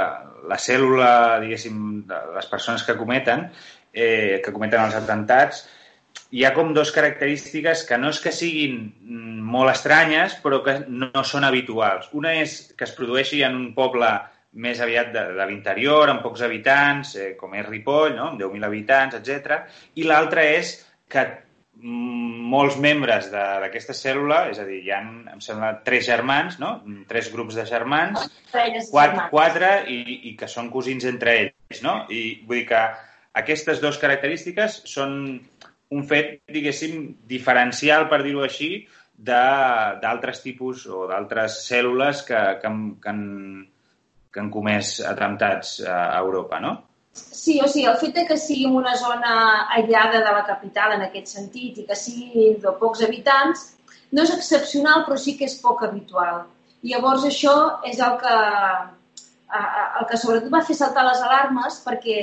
[0.45, 3.47] la cèl·lula, diguéssim, de les persones que cometen,
[3.97, 5.63] eh, que cometen els atemptats,
[6.35, 10.81] hi ha com dos característiques que no és que siguin mm, molt estranyes, però que
[10.91, 12.09] no són habituals.
[12.19, 14.11] Una és que es produeixi en un poble
[14.65, 18.33] més aviat de, de l'interior, amb pocs habitants, eh, com és Ripoll, no?
[18.33, 19.63] amb 10.000 habitants, etc.
[19.99, 20.75] I l'altra és
[21.11, 25.01] que mm, molts membres d'aquesta cèl·lula, és a dir, hi ha,
[25.37, 26.77] em sembla, tres germans, no?
[27.11, 28.27] tres grups de germans,
[28.91, 31.83] quatre, quatre i, i que són cosins entre ells.
[31.87, 32.01] No?
[32.11, 32.87] I vull dir que
[33.39, 35.17] aquestes dues característiques són
[35.95, 36.97] un fet, diguéssim,
[37.31, 38.71] diferencial, per dir-ho així,
[39.15, 43.23] d'altres tipus o d'altres cèl·lules que, que, que han,
[44.33, 46.75] que han comès atemptats a Europa, no?
[47.15, 49.35] Sí, o sigui, el fet de que sigui una zona
[49.77, 53.69] aïllada de la capital en aquest sentit i que sigui de pocs habitants
[54.15, 56.43] no és excepcional, però sí que és poc habitual.
[56.85, 57.55] Llavors això
[57.87, 58.35] és el que,
[60.01, 62.19] el que sobretot va fer saltar les alarmes perquè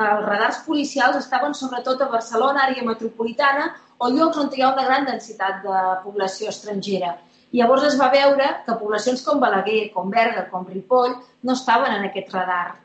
[0.00, 4.86] els radars policials estaven sobretot a Barcelona, àrea metropolitana, o llocs on hi ha una
[4.86, 7.12] gran densitat de població estrangera.
[7.52, 12.06] Llavors es va veure que poblacions com Balaguer, com Berga, com Ripoll, no estaven en
[12.08, 12.78] aquest radar,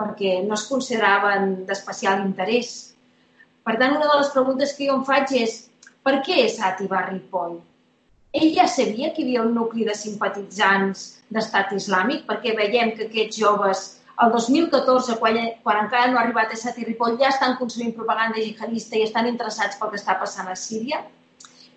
[0.00, 2.72] perquè no es consideraven d'especial interès.
[3.66, 5.58] Per tant, una de les preguntes que jo em faig és
[6.06, 7.58] per què Sati va Ripoll?
[8.36, 13.10] Ell ja sabia que hi havia un nucli de simpatitzants d'estat islàmic, perquè veiem que
[13.10, 13.84] aquests joves,
[14.22, 18.40] el 2014, quan, quan encara no ha arribat a Sati Ripoll, ja estan consumint propaganda
[18.40, 21.02] jihadista i estan interessats pel que està passant a Síria.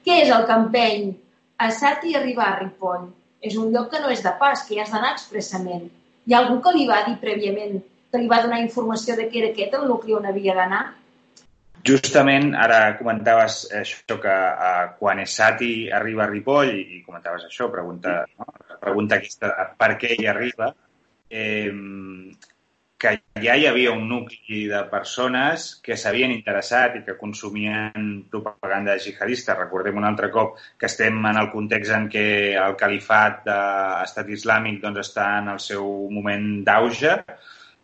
[0.06, 1.12] Què és el empeny
[1.60, 3.10] a Sati arribar a Ripoll
[3.44, 5.90] és un lloc que no és de pas, que hi has d'anar expressament.
[6.28, 7.80] Hi ha algú que li va dir prèviament,
[8.12, 10.84] que li va donar informació de que era aquest el nucli on havia d'anar?
[11.88, 18.22] Justament, ara comentaves això que uh, quan Esati arriba a Ripoll, i comentaves això, pregunta,
[18.38, 18.48] no?
[18.80, 20.74] pregunta aquesta, per què hi arriba,
[21.30, 21.72] eh,
[23.00, 28.98] que ja hi havia un nucli de persones que s'havien interessat i que consumien propaganda
[29.00, 29.56] jihadista.
[29.56, 32.26] Recordem un altre cop que estem en el context en què
[32.60, 37.16] el califat d'estat islàmic doncs, està en el seu moment d'auge,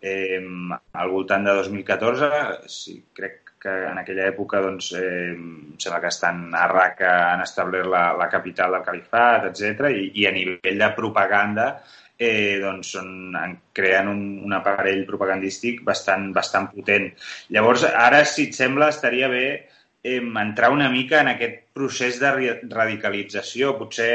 [0.03, 2.31] eh, al voltant de 2014.
[2.67, 5.31] Sí, crec que en aquella època doncs, eh,
[5.79, 9.93] sembla que estan a Raqqa han establert la, la capital del califat, etc.
[9.95, 11.71] I, i a nivell de propaganda
[12.17, 13.35] eh, doncs són,
[13.75, 17.09] creen un, un aparell propagandístic bastant, bastant potent.
[17.55, 22.31] Llavors, ara, si et sembla, estaria bé eh, entrar una mica en aquest procés de
[22.71, 24.13] radicalització, potser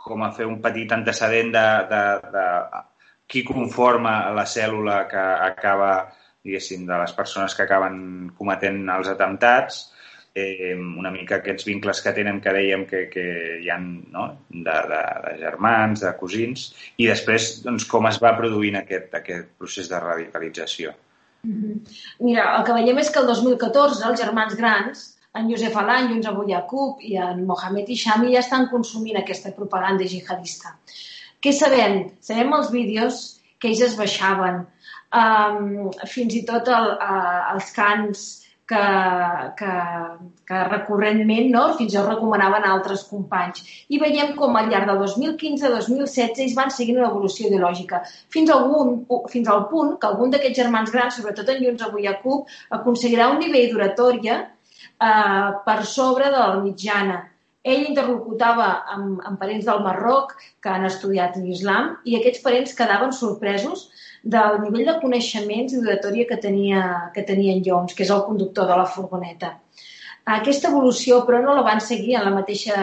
[0.00, 2.02] com a fer un petit antecedent de, de,
[2.32, 2.46] de
[3.30, 5.90] qui conforma la cèl·lula que acaba,
[6.42, 7.98] diguéssim, de les persones que acaben
[8.38, 9.82] cometent els atemptats,
[10.34, 13.26] eh, una mica aquests vincles que tenen que dèiem que, que
[13.62, 14.26] hi ha no?
[14.48, 19.54] de, de, de germans, de cosins, i després doncs, com es va produint aquest, aquest
[19.58, 20.94] procés de radicalització.
[21.42, 21.96] Mm -hmm.
[22.20, 26.26] Mira, el que veiem és que el 2014 els germans grans, en Josep Alany, en
[26.26, 30.74] Abu Yaqub i en Mohamed Ishami ja estan consumint aquesta propaganda jihadista.
[31.40, 32.10] Què sabem?
[32.20, 34.66] Sabem els vídeos que ells es baixaven,
[35.14, 38.26] um, fins i tot el, uh, els cants
[38.70, 38.82] que,
[39.58, 39.72] que,
[40.50, 41.64] que recurrentment no?
[41.78, 43.64] fins i tot recomanaven altres companys.
[43.90, 48.04] I veiem com al llarg del 2015-2016 ells van seguint una evolució ideològica,
[48.36, 49.02] fins, al algun,
[49.32, 52.48] fins al punt que algun d'aquests germans grans, sobretot en Junts avui a CUP,
[52.78, 57.20] aconseguirà un nivell d'oratòria eh, per sobre de la mitjana
[57.70, 60.32] ell interlocutava amb, amb parents del Marroc
[60.64, 63.90] que han estudiat l'islam i aquests parents quedaven sorpresos
[64.22, 66.82] del nivell de coneixements i d'oratòria que, tenia,
[67.14, 69.54] que tenia en Jones, que és el conductor de la furgoneta.
[70.30, 72.76] Aquesta evolució, però, no la van seguir en la mateixa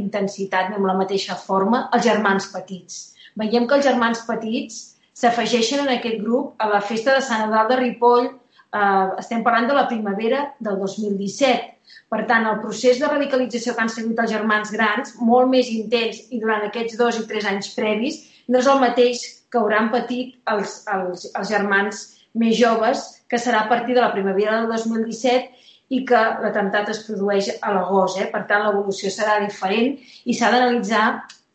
[0.00, 3.00] intensitat ni amb la mateixa forma els germans petits.
[3.38, 4.80] Veiem que els germans petits
[5.18, 9.68] s'afegeixen en aquest grup a la festa de Sant Adal de Ripoll, eh, estem parlant
[9.68, 11.74] de la primavera del 2017,
[12.08, 16.22] per tant, el procés de radicalització que han seguit els germans grans, molt més intens
[16.32, 20.36] i durant aquests dos i tres anys previs, no és el mateix que hauran patit
[20.52, 22.04] els, els, els germans
[22.38, 27.02] més joves, que serà a partir de la primavera del 2017 i que l'atemptat es
[27.06, 28.20] produeix a l'agost.
[28.20, 28.28] Eh?
[28.32, 31.06] Per tant, l'evolució serà diferent i s'ha d'analitzar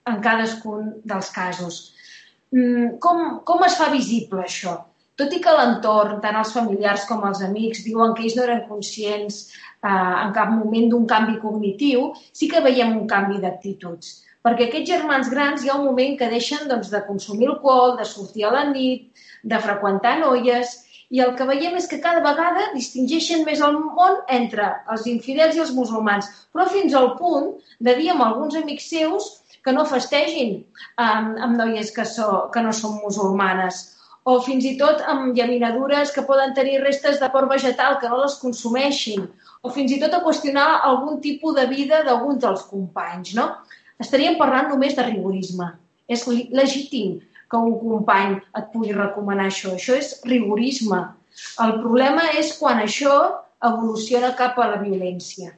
[0.09, 1.83] en cadascun dels casos.
[2.53, 4.75] Mm, com, com es fa visible això?
[5.17, 8.63] Tot i que l'entorn, tant els familiars com els amics, diuen que ells no eren
[8.69, 14.15] conscients eh, en cap moment d'un canvi cognitiu, sí que veiem un canvi d'actituds.
[14.43, 18.07] Perquè aquests germans grans hi ha un moment que deixen doncs, de consumir alcohol, de
[18.07, 19.05] sortir a la nit,
[19.43, 20.73] de freqüentar noies,
[21.13, 25.55] i el que veiem és que cada vegada distingeixen més el món entre els infidels
[25.55, 27.51] i els musulmans, però fins al punt
[27.87, 29.29] de dir amb alguns amics seus
[29.63, 30.55] que no festegin
[30.97, 33.83] amb, amb noies que, so, que no són musulmanes
[34.23, 38.21] o fins i tot amb llaminadures que poden tenir restes de porc vegetal que no
[38.21, 39.25] les consumeixin,
[39.61, 43.49] o fins i tot a qüestionar algun tipus de vida d'alguns dels companys, no?
[44.03, 45.71] Estaríem parlant només de rigorisme.
[46.11, 49.73] És legítim que un company et pugui recomanar això.
[49.77, 51.01] Això és rigorisme.
[51.63, 53.17] El problema és quan això
[53.63, 55.53] evoluciona cap a la violència.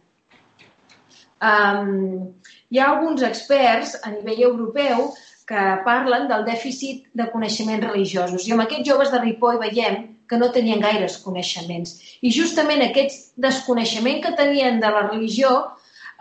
[1.46, 2.34] Um,
[2.72, 5.10] hi ha alguns experts a nivell europeu
[5.50, 8.46] que parlen del dèficit de coneixements religiosos.
[8.48, 12.00] I amb aquests joves de Ripoll veiem que no tenien gaires coneixements.
[12.26, 15.52] I justament aquest desconeixement que tenien de la religió,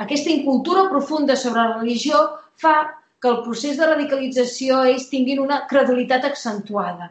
[0.03, 2.21] aquesta incultura profunda sobre la religió,
[2.57, 2.75] fa
[3.21, 7.11] que el procés de radicalització ells tinguin una credulitat accentuada.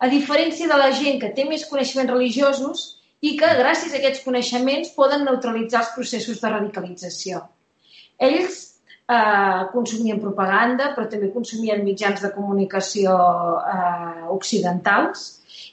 [0.00, 2.84] A diferència de la gent que té més coneixements religiosos
[3.24, 7.42] i que, gràcies a aquests coneixements, poden neutralitzar els processos de radicalització.
[8.28, 8.58] Ells
[9.08, 13.16] eh, consumien propaganda, però també consumien mitjans de comunicació
[13.74, 15.26] eh, occidentals,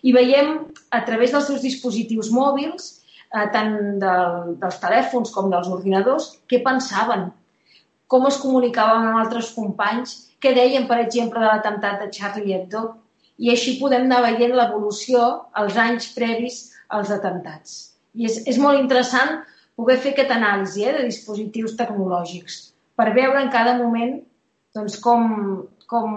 [0.04, 0.58] i veiem
[0.92, 3.01] a través dels seus dispositius mòbils,
[3.36, 7.30] eh, tant del, dels telèfons com dels ordinadors, què pensaven,
[8.12, 12.84] com es comunicaven amb altres companys, què deien, per exemple, de l'atemptat de Charlie Hebdo.
[13.42, 15.24] I així podem anar veient l'evolució
[15.58, 16.60] als anys previs
[16.90, 17.78] als atemptats.
[18.14, 19.40] I és, és molt interessant
[19.80, 22.60] poder fer aquesta anàlisi eh, de dispositius tecnològics
[23.00, 24.18] per veure en cada moment
[24.76, 25.24] doncs, com,
[25.90, 26.12] com,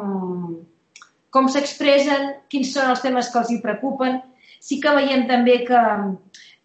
[1.34, 4.20] com s'expressen, quins són els temes que els hi preocupen.
[4.62, 5.80] Sí que veiem també que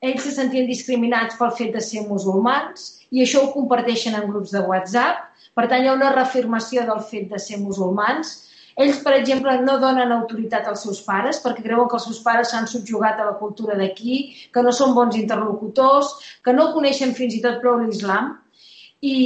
[0.01, 4.53] ells se sentien discriminats pel fet de ser musulmans i això ho comparteixen en grups
[4.55, 5.25] de WhatsApp.
[5.55, 8.35] Per tant, hi ha una reafirmació del fet de ser musulmans.
[8.79, 12.53] Ells, per exemple, no donen autoritat als seus pares perquè creuen que els seus pares
[12.53, 14.19] s'han subjugat a la cultura d'aquí,
[14.53, 16.13] que no són bons interlocutors,
[16.45, 18.37] que no coneixen fins i tot prou l'islam.
[19.03, 19.17] I,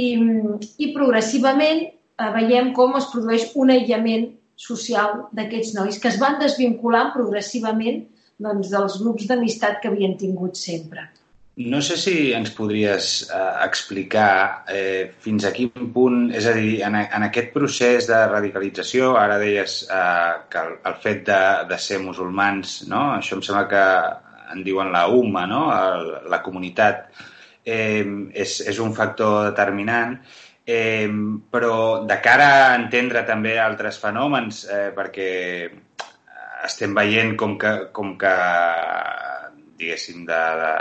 [0.82, 6.38] i progressivament eh, veiem com es produeix un aïllament social d'aquests nois que es van
[6.42, 8.04] desvinculant progressivament
[8.38, 11.08] doncs, dels grups d'amistat que havien tingut sempre.
[11.54, 16.80] No sé si ens podries eh, explicar eh, fins a quin punt, és a dir,
[16.82, 21.78] en, en aquest procés de radicalització, ara deies eh, que el, el fet de, de
[21.78, 23.04] ser musulmans, no?
[23.20, 23.84] això em sembla que
[24.54, 25.62] en diuen la UMA, no?
[25.74, 27.06] El, la comunitat,
[27.64, 28.02] eh,
[28.34, 30.18] és, és un factor determinant.
[30.64, 31.10] Eh,
[31.52, 35.30] però de cara a entendre també altres fenòmens, eh, perquè
[36.64, 38.34] estem veient com que, com que
[39.78, 40.74] diguéssim, de, de,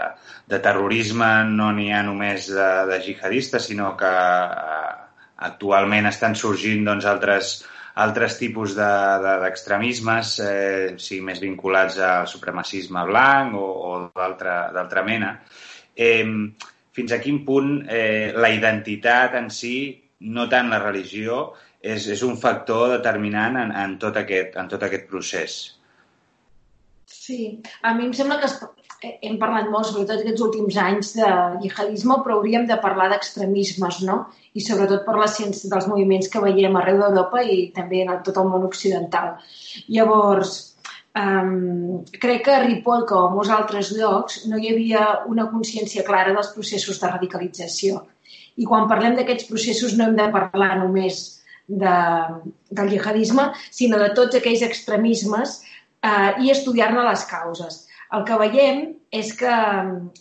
[0.53, 4.91] de terrorisme no n'hi ha només de, de jihadistes, sinó que eh,
[5.49, 7.53] actualment estan sorgint doncs, altres,
[8.05, 15.03] altres tipus d'extremismes, de, de, eh, sigui més vinculats al supremacisme blanc o, o d'altra
[15.05, 15.35] mena.
[15.93, 16.23] Eh,
[16.93, 19.75] fins a quin punt eh, la identitat en si,
[20.23, 21.51] no tant la religió,
[21.83, 25.57] és, és un factor determinant en, en, tot aquest, en tot aquest procés.
[27.13, 27.39] Sí,
[27.83, 28.55] a mi em sembla que es,
[29.27, 31.29] hem parlat molt, sobretot aquests últims anys, de
[31.63, 34.19] jihadisme, però hauríem de parlar d'extremismes, no?
[34.55, 38.39] I sobretot per la ciència dels moviments que veiem arreu d'Europa i també en tot
[38.39, 39.35] el món occidental.
[39.87, 40.61] Llavors,
[41.13, 46.01] Um, crec que a Ripoll, com a molts altres llocs, no hi havia una consciència
[46.07, 47.99] clara dels processos de radicalització.
[48.57, 51.19] I quan parlem d'aquests processos no hem de parlar només
[51.67, 51.97] de,
[52.71, 55.61] del jihadisme, sinó de tots aquells extremismes
[56.03, 57.83] eh, i estudiar-ne les causes.
[58.13, 58.83] El que veiem
[59.13, 59.53] és que,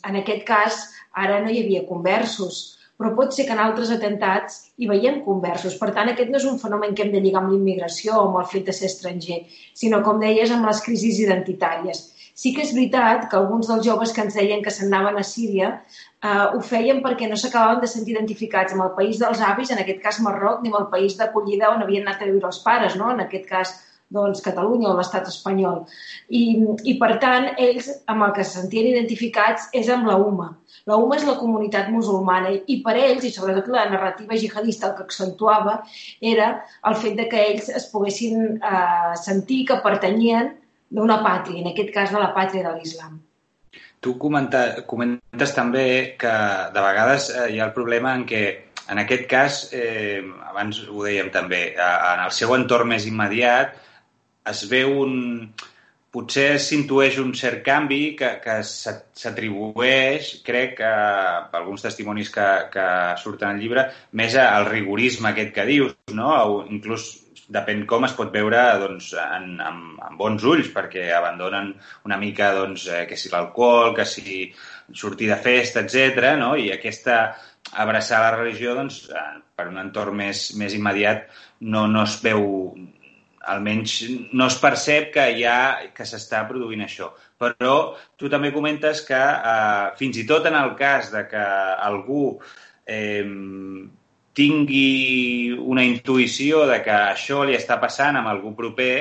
[0.08, 0.78] en aquest cas,
[1.12, 2.62] ara no hi havia conversos,
[2.96, 5.74] però pot ser que en altres atentats hi veiem conversos.
[5.80, 8.40] Per tant, aquest no és un fenomen que hem de lligar amb l'immigració o amb
[8.42, 9.42] el fet de ser estranger,
[9.74, 12.04] sinó, com deies, amb les crisis identitàries.
[12.34, 15.68] Sí que és veritat que alguns dels joves que ens deien que s'anaven a Síria
[16.24, 19.82] eh, ho feien perquè no s'acabaven de sentir identificats amb el país dels avis, en
[19.82, 22.96] aquest cas Marroc, ni amb el país d'acollida on havien anat a viure els pares,
[22.96, 23.10] no?
[23.12, 23.74] en aquest cas
[24.12, 25.82] doncs, Catalunya o l'estat espanyol.
[26.28, 26.42] I,
[26.84, 30.50] I, per tant, ells amb el que se sentien identificats és amb la UMA.
[30.90, 34.96] La UMA és la comunitat musulmana i per ells, i sobretot la narrativa jihadista el
[34.98, 35.78] que accentuava,
[36.20, 36.50] era
[36.88, 40.52] el fet de que ells es poguessin eh, sentir que pertanyien
[40.92, 43.20] d'una pàtria, en aquest cas de la pàtria de l'islam.
[44.02, 45.86] Tu comenta, comentes també
[46.18, 46.34] que
[46.74, 48.42] de vegades eh, hi ha el problema en què
[48.92, 50.20] en aquest cas, eh,
[50.50, 53.78] abans ho dèiem també, en el seu entorn més immediat
[54.52, 55.20] es veu un...
[56.12, 60.90] Potser s'intueix un cert canvi que, que s'atribueix, crec, a,
[61.46, 62.84] a alguns testimonis que, que
[63.22, 63.86] surten al llibre,
[64.20, 66.28] més al rigorisme aquest que dius, no?
[66.28, 67.06] O inclús
[67.52, 71.72] depèn com es pot veure doncs, en, en, en bons ulls, perquè abandonen
[72.08, 74.48] una mica doncs, eh, que si l'alcohol, que si
[75.02, 76.32] sortir de festa, etc.
[76.40, 76.54] No?
[76.56, 77.20] I aquesta
[77.84, 81.28] abraçar la religió, doncs, eh, per un entorn més, més immediat,
[81.68, 82.48] no, no es veu
[83.52, 83.96] almenys
[84.38, 87.10] no es percep que hi ha, que s'està produint això.
[87.42, 87.74] Però
[88.18, 91.42] tu també comentes que eh, fins i tot en el cas de que
[91.88, 92.26] algú
[92.86, 93.26] eh,
[94.36, 98.94] tingui una intuïció de que això li està passant amb algú proper,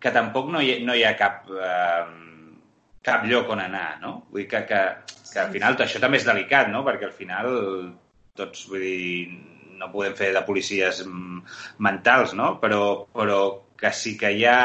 [0.00, 2.04] que tampoc no hi, no hi ha cap, eh,
[3.04, 4.14] cap lloc on anar, no?
[4.32, 4.82] Vull que, que,
[5.32, 6.84] que al final això també és delicat, no?
[6.86, 7.50] Perquè al final
[8.36, 9.40] tots, vull dir,
[9.80, 11.02] no podem fer de policies
[11.84, 12.54] mentals, no?
[12.62, 13.40] Però, però
[13.80, 14.60] que si que hi ha,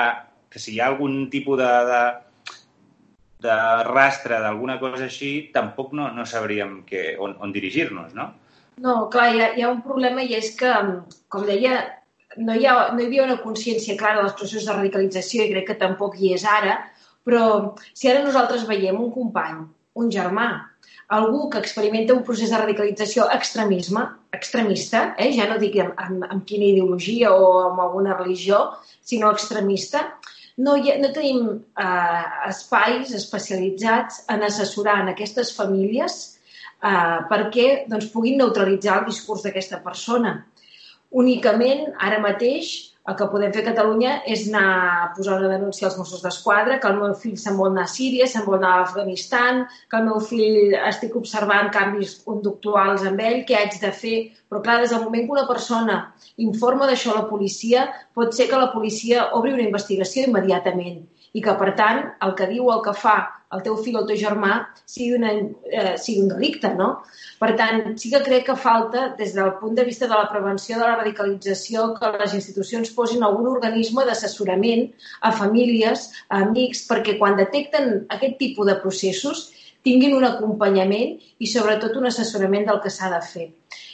[0.52, 2.02] que si hi ha algun tipus de, de,
[3.48, 8.32] de rastre d'alguna cosa així, tampoc no, no sabríem que, on, on dirigir-nos, no?
[8.84, 10.72] No, clar, hi ha, hi ha un problema i és que,
[11.32, 11.78] com deia,
[12.38, 15.70] no hi, ha, no hi havia una consciència clara dels processos de radicalització i crec
[15.70, 16.78] que tampoc hi és ara,
[17.26, 17.46] però
[17.94, 19.64] si ara nosaltres veiem un company,
[20.02, 20.50] un germà,
[21.16, 24.04] algú que experimenta un procés de radicalització extremisme,
[24.36, 25.32] extremista, eh?
[25.38, 28.62] ja no dic amb, amb, amb quina ideologia o amb alguna religió,
[29.06, 30.04] sinó extremista,
[30.58, 36.35] no, hi ha, no tenim eh, espais especialitzats en assessorar en aquestes famílies
[36.90, 40.38] eh, perquè doncs, puguin neutralitzar el discurs d'aquesta persona.
[41.16, 42.76] Únicament, ara mateix,
[43.06, 46.80] el que podem fer a Catalunya és anar a posar una denúncia als Mossos d'Esquadra,
[46.82, 49.62] que el meu fill se'n vol anar a Síria, se'n vol anar a Afganistan,
[49.92, 54.16] que el meu fill estic observant canvis conductuals amb ell, què haig de fer?
[54.50, 56.00] Però clar, des del moment que una persona
[56.50, 57.86] informa d'això a la policia,
[58.18, 61.04] pot ser que la policia obri una investigació immediatament
[61.36, 63.18] i que, per tant, el que diu o el que fa
[63.56, 65.32] el teu fill o el teu germà sigui, una,
[65.70, 66.90] eh, sigui un delicte, no?
[67.40, 70.80] Per tant, sí que crec que falta, des del punt de vista de la prevenció
[70.80, 74.88] de la radicalització, que les institucions posin algun organisme d'assessorament
[75.22, 79.46] a famílies, a amics, perquè quan detecten aquest tipus de processos
[79.86, 83.52] tinguin un acompanyament i sobretot un assessorament del que s'ha de fer.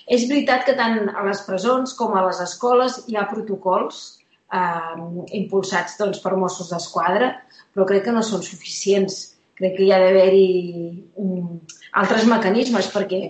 [0.08, 4.21] És veritat que tant a les presons com a les escoles hi ha protocols
[4.54, 4.96] eh,
[5.40, 7.34] impulsats doncs, per Mossos d'Esquadra,
[7.74, 9.22] però crec que no són suficients.
[9.58, 10.48] Crec que hi ha d'haver-hi
[11.22, 11.60] um,
[12.02, 13.22] altres mecanismes perquè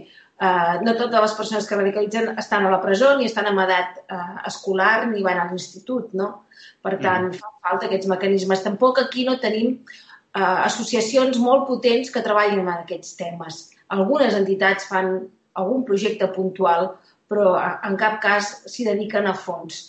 [0.41, 3.99] eh, no totes les persones que radicalitzen estan a la presó ni estan en edat
[4.03, 6.32] eh, escolar ni van a l'institut, no?
[6.82, 7.41] Per tant, mm.
[7.41, 8.63] fa falta aquests mecanismes.
[8.65, 13.63] Tampoc aquí no tenim eh, associacions molt potents que treballin en aquests temes.
[13.93, 15.17] Algunes entitats fan
[15.61, 16.93] algun projecte puntual,
[17.32, 19.84] però en cap cas s'hi dediquen a fons.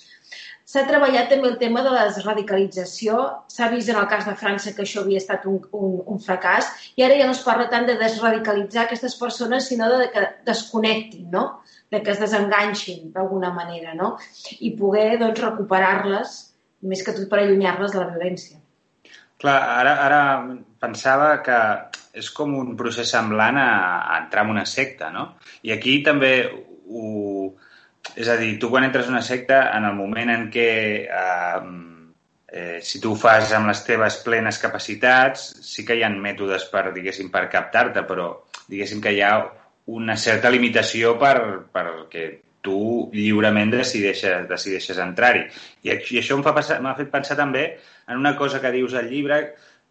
[0.72, 3.16] S'ha treballat també el tema de la desradicalització.
[3.52, 6.70] S'ha vist en el cas de França que això havia estat un, un, un fracàs
[6.96, 11.28] i ara ja no es parla tant de desradicalitzar aquestes persones, sinó de que desconnectin,
[11.34, 11.44] no?
[11.92, 14.14] de que es desenganxin d'alguna manera no?
[14.64, 16.38] i poder doncs, recuperar-les,
[16.88, 18.56] més que tot per allunyar-les de la violència.
[19.42, 20.22] Clar, ara, ara
[20.80, 21.58] pensava que
[22.16, 23.68] és com un procés semblant a,
[24.06, 25.34] a entrar en una secta, no?
[25.68, 27.52] I aquí també ho,
[28.16, 30.68] és a dir, tu quan entres en una secta, en el moment en què
[31.06, 31.72] eh,
[32.52, 36.68] eh, si tu ho fas amb les teves plenes capacitats, sí que hi ha mètodes
[36.72, 38.28] per, diguéssim, per captar-te, però
[38.68, 39.34] diguéssim que hi ha
[39.92, 41.36] una certa limitació per,
[41.72, 42.26] per que
[42.62, 45.46] tu lliurement decideixes, decideixes entrar-hi.
[45.82, 47.64] I, I això m'ha fet pensar també
[48.06, 49.42] en una cosa que dius al llibre,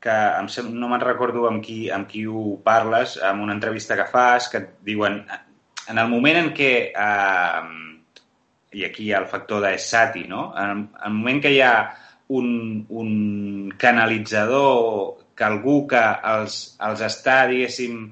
[0.01, 3.97] que em sem no me'n recordo amb qui, amb qui ho parles, en una entrevista
[3.99, 5.22] que fas, que et diuen
[5.91, 7.90] en el moment en què, eh,
[8.74, 10.51] i aquí hi ha el factor d'Essati, no?
[10.57, 11.74] En, en el moment que hi ha
[12.32, 16.01] un, un canalitzador, que algú que
[16.34, 16.57] els,
[16.88, 18.03] els està, diguéssim,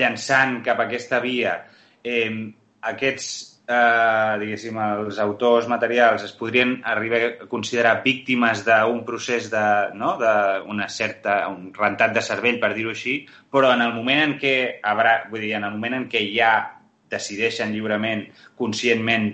[0.00, 1.56] llançant cap a aquesta via,
[2.04, 2.30] eh,
[2.92, 3.30] aquests
[3.70, 9.66] eh, diguéssim, els autors materials es podrien arribar a considerar víctimes d'un procés de,
[9.98, 10.16] no?
[10.20, 13.20] d'una certa, un rentat de cervell, per dir-ho així,
[13.50, 16.54] però en el moment en què haurà, vull dir, en el moment en què ja
[17.10, 18.26] decideixen lliurement,
[18.58, 19.32] conscientment,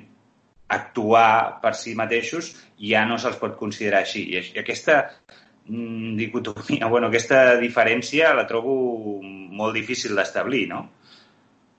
[0.69, 4.27] actuar per si mateixos, ja no se'ls pot considerar així.
[4.35, 4.99] I aquesta
[5.69, 8.77] mm, dicotomia, bueno, aquesta diferència la trobo
[9.23, 10.85] molt difícil d'establir, no?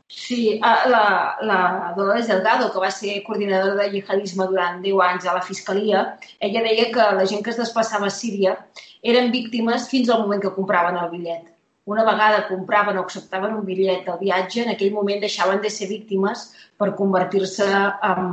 [0.08, 5.34] Sí, la, la Dolores Delgado, que va ser coordinadora de jihadisme durant 10 anys a
[5.36, 6.04] la Fiscalia,
[6.40, 8.56] ella deia que la gent que es desplaçava a Síria
[9.04, 11.57] eren víctimes fins al moment que compraven el bitllet.
[11.88, 15.88] Una vegada compraven o acceptaven un bitllet del viatge, en aquell moment deixaven de ser
[15.88, 16.44] víctimes
[16.78, 18.28] per convertir-se en,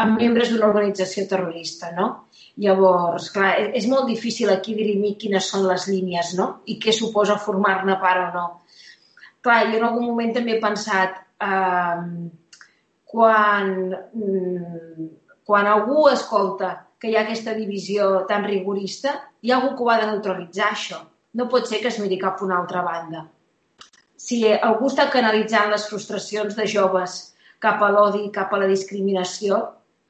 [0.00, 2.08] en membres d'una organització terrorista, no?
[2.64, 6.50] Llavors, clar, és molt difícil aquí dirimir quines són les línies, no?
[6.70, 8.46] I què suposa formar-ne part o no
[9.44, 12.04] clar, jo en algun moment també he pensat eh,
[13.12, 13.72] quan,
[14.16, 15.08] mm,
[15.46, 19.90] quan algú escolta que hi ha aquesta divisió tan rigorista, hi ha algú que ho
[19.92, 21.02] ha de neutralitzar, això.
[21.34, 23.24] No pot ser que es miri cap a una altra banda.
[24.24, 27.16] Si algú està canalitzant les frustracions de joves
[27.64, 29.58] cap a l'odi, cap a la discriminació,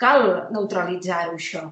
[0.01, 1.65] cal neutralitzar-ho, això.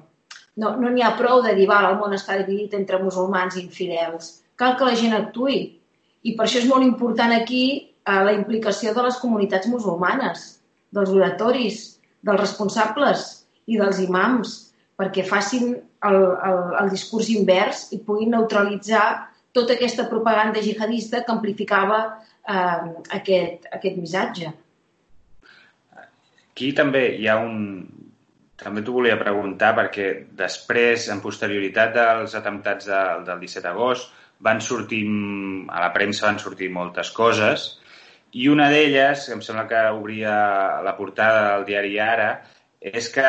[0.59, 3.63] No n'hi no ha prou de dir, val, el món està dividit entre musulmans i
[3.63, 4.29] infidels.
[4.59, 5.63] Cal que la gent actui,
[6.23, 10.45] i per això és molt important aquí eh, la implicació de les comunitats musulmanes,
[10.93, 11.79] dels oratoris,
[12.23, 13.25] dels responsables
[13.65, 14.55] i dels imams,
[14.99, 16.17] perquè facin el,
[16.49, 19.07] el, el discurs invers i puguin neutralitzar
[19.53, 22.87] tota aquesta propaganda jihadista que amplificava eh,
[23.19, 24.53] aquest, aquest missatge.
[26.53, 27.59] Aquí també hi ha un...
[28.63, 34.11] També t'ho volia preguntar perquè després, en posterioritat dels atemptats del, del 17 d'agost,
[34.45, 35.01] van sortir,
[35.73, 37.65] a la premsa van sortir moltes coses,
[38.33, 40.35] i una d'elles, em sembla que obria
[40.85, 42.29] la portada del diari Ara,
[42.79, 43.25] és que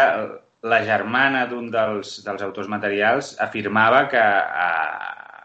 [0.64, 4.22] la germana d'un dels, dels autors materials afirmava que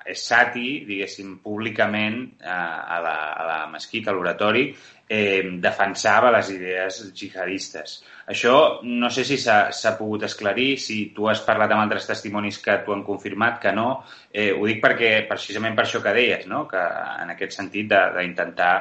[0.09, 4.69] eh, Sati, diguéssim, públicament eh, a, la, a la mesquita, a l'oratori,
[5.09, 7.99] eh, defensava les idees jihadistes.
[8.29, 8.55] Això
[8.85, 12.93] no sé si s'ha pogut esclarir, si tu has parlat amb altres testimonis que t'ho
[12.93, 13.89] han confirmat, que no.
[14.29, 16.65] Eh, ho dic perquè, precisament per això que deies, no?
[16.69, 16.83] que
[17.23, 18.73] en aquest sentit d'intentar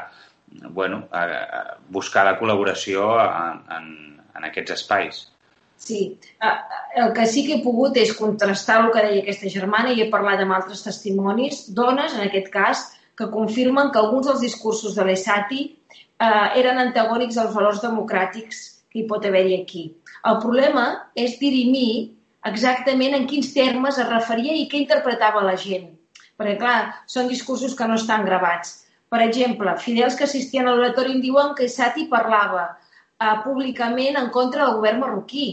[0.73, 3.91] bueno, a, a buscar la col·laboració en, en,
[4.37, 5.27] en aquests espais.
[5.79, 6.19] Sí,
[6.97, 10.09] el que sí que he pogut és contrastar el que deia aquesta germana i he
[10.11, 12.83] parlat amb altres testimonis, dones, en aquest cas,
[13.19, 18.61] que confirmen que alguns dels discursos de l'ESATI eh, eren antagònics als valors democràtics
[18.91, 19.85] que hi pot haver-hi aquí.
[20.27, 22.17] El problema és dirimir
[22.51, 25.89] exactament en quins termes es referia i què interpretava la gent.
[26.39, 28.75] Perquè, clar, són discursos que no estan gravats.
[29.11, 34.31] Per exemple, fidels que assistien a l'oratori em diuen que Sati parlava eh, públicament en
[34.35, 35.49] contra del govern marroquí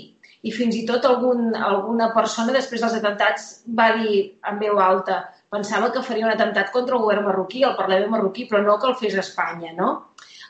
[0.45, 3.47] i fins i tot algun, alguna persona després dels atemptats
[3.79, 5.23] va dir en veu alta
[5.55, 8.91] pensava que faria un atemptat contra el govern marroquí, el Parlament marroquí, però no que
[8.91, 9.91] el fes Espanya, no?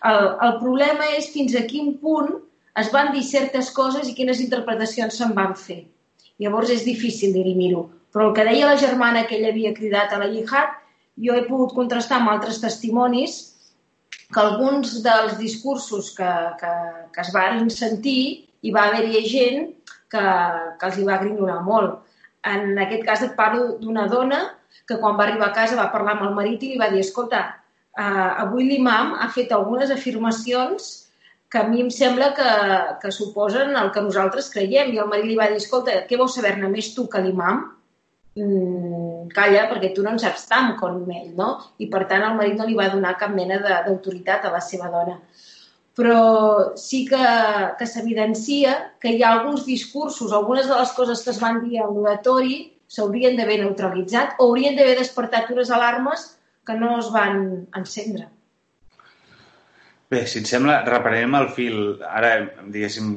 [0.10, 2.34] El, el problema és fins a quin punt
[2.82, 5.84] es van dir certes coses i quines interpretacions se'n van fer.
[6.42, 7.86] Llavors és difícil dirimir-ho.
[8.12, 10.76] Però el que deia la germana que ella havia cridat a la jihad,
[11.26, 13.38] jo he pogut contrastar amb altres testimonis
[14.34, 16.74] que alguns dels discursos que, que,
[17.14, 18.20] que es van sentir
[18.66, 19.70] hi va haver-hi gent
[20.12, 20.26] que,
[20.80, 22.02] que els hi va grinyolar molt.
[22.46, 24.42] En aquest cas et parlo d'una dona
[24.88, 27.02] que quan va arribar a casa va parlar amb el marit i li va dir
[27.02, 27.42] escolta,
[27.98, 30.92] eh, avui l'imam ha fet algunes afirmacions
[31.50, 32.50] que a mi em sembla que,
[33.02, 34.92] que suposen el que nosaltres creiem.
[34.94, 37.62] I el marit li va dir, escolta, què vols saber-ne més tu que l'imam?
[38.36, 41.50] Mm, calla, perquè tu no en saps tant com ell, no?
[41.80, 44.92] I per tant el marit no li va donar cap mena d'autoritat a la seva
[44.92, 45.16] dona.
[45.96, 47.26] Però sí que,
[47.80, 51.80] que s'evidencia que hi ha alguns discursos, algunes de les coses que es van dir
[51.80, 52.58] al l'oratori
[52.92, 56.26] s'haurien d'haver neutralitzat o haurien d'haver despertat unes alarmes
[56.66, 57.40] que no es van
[57.78, 58.28] encendre.
[60.12, 61.80] Bé, si et sembla, reprenem el fil.
[62.06, 62.36] Ara,
[62.70, 63.16] diguéssim,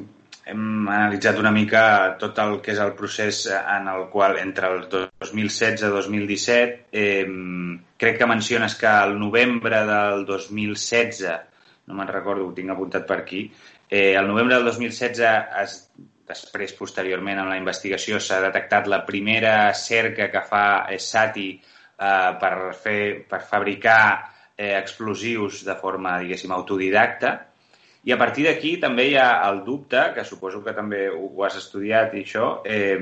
[0.49, 1.83] hem analitzat una mica
[2.21, 7.27] tot el que és el procés en el qual entre el 2016 i 2017 eh,
[8.01, 11.21] crec que menciones que al novembre del 2016
[11.89, 13.47] no me'n recordo, ho tinc apuntat per aquí.
[13.89, 15.25] Eh, el novembre del 2016,
[15.63, 15.77] es,
[16.29, 20.65] després, posteriorment, amb la investigació, s'ha detectat la primera cerca que fa
[21.01, 24.01] Sati eh, per, fer, per fabricar
[24.55, 27.37] eh, explosius de forma, diguéssim, autodidacta,
[28.09, 31.43] i a partir d'aquí també hi ha el dubte, que suposo que també ho, ho
[31.45, 33.01] has estudiat i això, eh,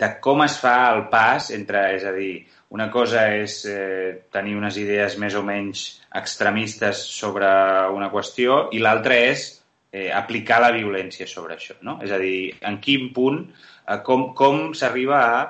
[0.00, 2.32] de com es fa el pas entre, és a dir,
[2.70, 5.82] una cosa és eh, tenir unes idees més o menys
[6.14, 7.48] extremistes sobre
[7.90, 9.46] una qüestió i l'altra és
[9.90, 11.98] eh, aplicar la violència sobre això, no?
[12.04, 13.40] És a dir, en quin punt,
[13.82, 15.40] eh, com, com s'arriba a,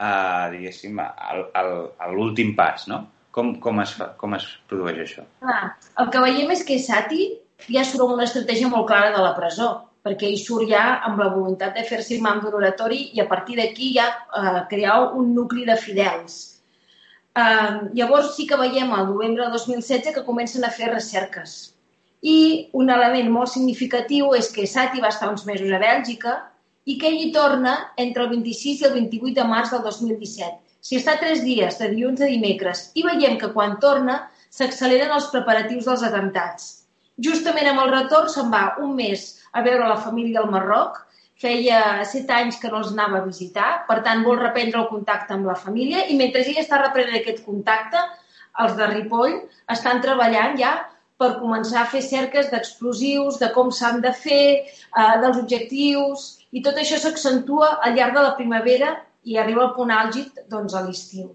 [0.00, 0.12] a,
[0.54, 3.02] diguéssim, a l'últim pas, no?
[3.30, 5.26] Com, com, es fa, com es produeix això?
[5.44, 5.68] Ah,
[6.02, 7.28] el que veiem és que Sati
[7.68, 9.68] ja surt amb una estratègia molt clara de la presó,
[10.00, 13.60] perquè ell surt ja amb la voluntat de fer-se imam d'un oratori i a partir
[13.60, 16.40] d'aquí ja eh, crear un nucli de fidels
[17.38, 21.76] Uh, llavors sí que veiem al novembre de 2016 que comencen a fer recerques.
[22.26, 26.34] I un element molt significatiu és que Sati va estar uns mesos a Bèlgica
[26.90, 30.58] i que ell hi torna entre el 26 i el 28 de març del 2017.
[30.80, 34.18] Si està tres dies, de dilluns a dimecres, i veiem que quan torna
[34.50, 36.68] s'acceleren els preparatius dels atemptats.
[37.20, 40.98] Justament amb el retorn se'n va un mes a veure la família al Marroc
[41.40, 45.34] feia set anys que no els anava a visitar, per tant vol reprendre el contacte
[45.36, 48.02] amb la família i mentre ell està reprenent aquest contacte,
[48.60, 49.36] els de Ripoll
[49.72, 50.74] estan treballant ja
[51.20, 56.62] per començar a fer cerques d'explosius, de com s'han de fer, eh, dels objectius, i
[56.64, 60.82] tot això s'accentua al llarg de la primavera i arriba al punt àlgid doncs, a
[60.86, 61.28] l'estiu.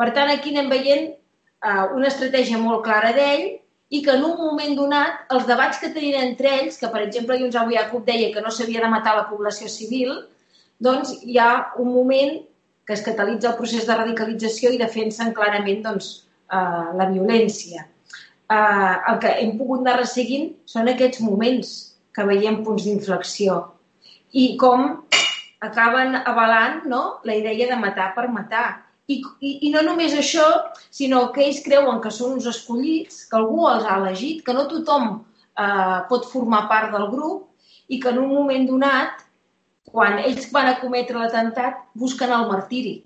[0.00, 3.44] Per tant, aquí anem veient eh, una estratègia molt clara d'ell
[3.88, 7.38] i que en un moment donat els debats que tenien entre ells, que per exemple
[7.40, 10.12] Junts avui Jacob deia que no s'havia de matar la població civil,
[10.78, 12.36] doncs hi ha un moment
[12.86, 16.10] que es catalitza el procés de radicalització i defensen clarament doncs,
[16.52, 17.86] eh, la violència.
[18.48, 21.72] Eh, el que hem pogut anar resseguint són aquests moments
[22.16, 23.58] que veiem punts d'inflexió
[24.32, 24.86] i com
[25.64, 28.66] acaben avalant no, la idea de matar per matar
[29.08, 30.44] i, i, I no només això,
[30.92, 34.66] sinó que ells creuen que són uns escollits, que algú els ha elegit, que no
[34.68, 37.48] tothom eh, pot formar part del grup
[37.88, 39.24] i que en un moment donat,
[39.88, 42.98] quan ells van a cometre l'atemptat, busquen el martiri.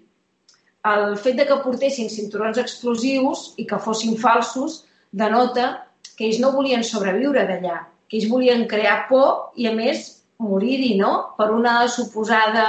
[0.90, 4.80] El fet de que portessin cinturons explosius i que fossin falsos
[5.14, 5.70] denota
[6.16, 7.78] que ells no volien sobreviure d'allà,
[8.10, 10.08] que ells volien crear por i, a més,
[10.42, 12.66] morir-hi, no?, per una suposada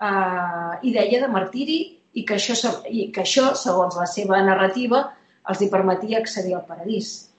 [0.00, 1.80] eh, idea de martiri
[2.14, 5.04] i que això, i que això segons la seva narrativa,
[5.50, 7.30] els hi permetia accedir al paradís.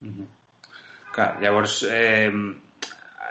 [0.00, 0.26] Mm -hmm.
[1.14, 2.30] Clar, llavors, eh,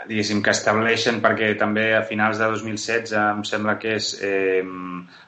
[0.08, 4.62] diguéssim, que estableixen, perquè també a finals de 2016 em sembla que és eh,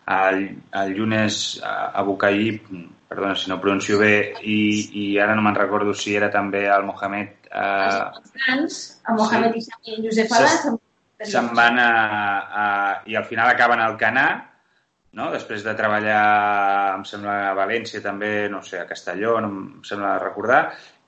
[0.06, 2.60] el, el Llunes Abucaí,
[3.08, 4.58] perdona si no pronuncio bé, i,
[4.92, 7.28] i ara no me'n recordo si era també el Mohamed...
[7.50, 9.70] Eh, els grans, el Mohamed sí.
[9.84, 10.78] i en Josep Alà,
[11.22, 11.90] se'n van a,
[12.62, 12.64] a,
[13.06, 14.51] i al final acaben al Canà
[15.18, 15.30] no?
[15.32, 16.22] després de treballar,
[16.96, 20.62] em sembla, a València també, no sé, a Castelló, no em sembla recordar,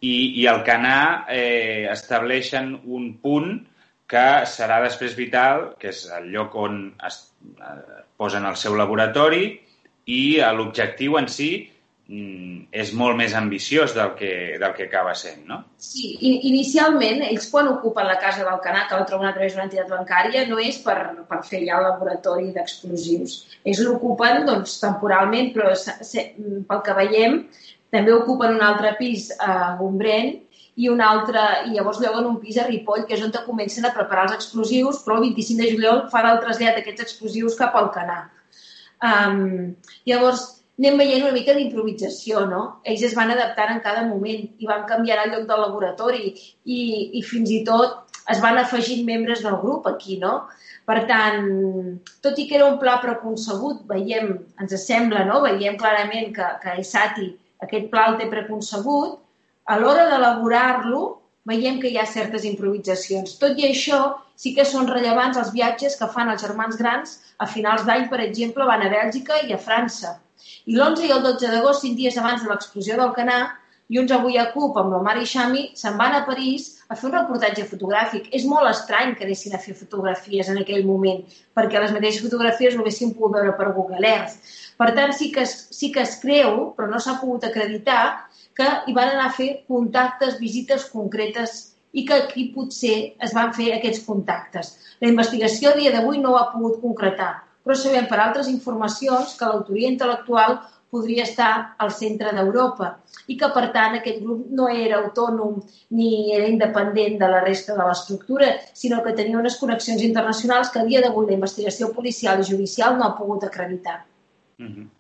[0.05, 0.99] i, i al Canà
[1.33, 3.55] eh, estableixen un punt
[4.11, 7.21] que serà després vital, que és el lloc on es
[7.57, 9.47] eh, posen el seu laboratori
[10.13, 10.23] i
[10.57, 11.51] l'objectiu en si
[12.05, 15.63] és molt més ambiciós del que, del que acaba sent, no?
[15.81, 19.65] Sí, inicialment, ells quan ocupen la casa del Canà, que la troben a través d'una
[19.65, 20.99] entitat bancària, no és per,
[21.31, 23.39] per fer ja el laboratori d'explosius.
[23.65, 26.27] Ells l'ocupen doncs, temporalment, però se,
[26.69, 27.39] pel que veiem,
[27.95, 30.35] també ocupen un altre pis a Gombrèn
[30.77, 31.41] i un altre,
[31.71, 35.01] i llavors lloguen un pis a Ripoll, que és on comencen a preparar els explosius,
[35.07, 38.25] però el 25 de juliol fan el trasllat d'aquests explosius cap al Canà.
[39.05, 39.75] Um,
[40.09, 40.45] llavors,
[40.79, 42.63] anem veient una mica d'improvisació, no?
[42.91, 46.81] Ells es van adaptant en cada moment i van canviar el lloc del laboratori i,
[47.19, 48.01] i fins i tot
[48.33, 50.35] es van afegint membres del grup aquí, no?
[50.89, 51.47] Per tant,
[52.25, 55.41] tot i que era un pla preconcebut, veiem, ens sembla, no?
[55.45, 57.31] Veiem clarament que, que Isati
[57.65, 59.21] aquest pla el té preconcebut,
[59.71, 61.05] a l'hora d'elaborar-lo
[61.49, 63.39] veiem que hi ha certes improvisacions.
[63.41, 64.01] Tot i això,
[64.37, 68.21] sí que són rellevants els viatges que fan els germans grans a finals d'any, per
[68.27, 70.19] exemple, van a Bèlgica i a França
[70.67, 73.39] i l'11 i el 12 d'agost, cinc dies abans de l'explosió del Canà,
[73.93, 77.15] Junts avui a CUP amb l'Omar i Xami se'n van a París a fer un
[77.19, 78.31] reportatge fotogràfic.
[78.39, 81.21] És molt estrany que anessin a fer fotografies en aquell moment,
[81.59, 84.39] perquè les mateixes fotografies no haguessin pogut veure per Google Earth.
[84.81, 88.01] Per tant, sí que, sí que es creu, però no s'ha pogut acreditar,
[88.57, 91.61] que hi van anar a fer contactes, visites concretes
[91.93, 94.79] i que aquí potser es van fer aquests contactes.
[95.05, 97.35] La investigació a dia d'avui no ho ha pogut concretar,
[97.65, 100.59] però sabem per altres informacions que l'autoria intel·lectual
[100.95, 102.91] podria estar al centre d'Europa
[103.27, 105.57] i que, per tant, aquest grup no era autònom
[105.99, 108.51] ni era independent de la resta de l'estructura,
[108.83, 112.99] sinó que tenia unes connexions internacionals que a dia d'avui la investigació policial i judicial
[112.99, 114.05] no ha pogut acreditar.
[114.59, 114.93] Mm -hmm.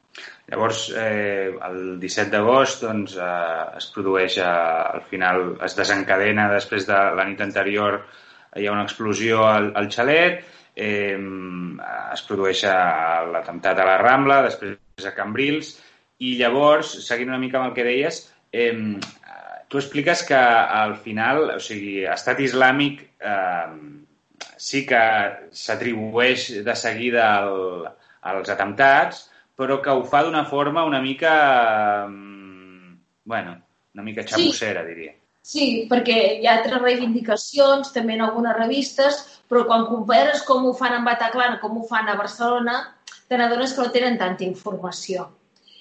[0.46, 6.86] Llavors, eh, el 17 d'agost doncs, eh, es produeix, eh, al final es desencadena després
[6.86, 8.04] de la nit anterior,
[8.54, 10.44] hi ha una explosió al, al xalet,
[10.74, 11.18] eh,
[12.12, 12.64] es produeix
[13.34, 15.74] l'atemptat a la Rambla, després a Cambrils,
[16.24, 18.20] i llavors, seguint una mica amb el que deies,
[18.52, 18.72] eh,
[19.68, 23.72] tu expliques que al final, o sigui, Estat Islàmic eh,
[24.56, 25.02] sí que
[25.50, 27.88] s'atribueix de seguida al,
[28.34, 29.24] als atemptats,
[29.58, 31.34] però que ho fa d'una forma una mica,
[32.06, 32.94] eh,
[33.24, 33.58] bueno,
[33.94, 34.94] una mica xamussera, sí.
[34.94, 35.14] diria.
[35.44, 39.18] Sí, perquè hi ha altres reivindicacions, també en algunes revistes,
[39.48, 42.80] però quan compares com ho fan en Bataclan, com ho fan a Barcelona,
[43.28, 45.30] te n'adones que no tenen tanta informació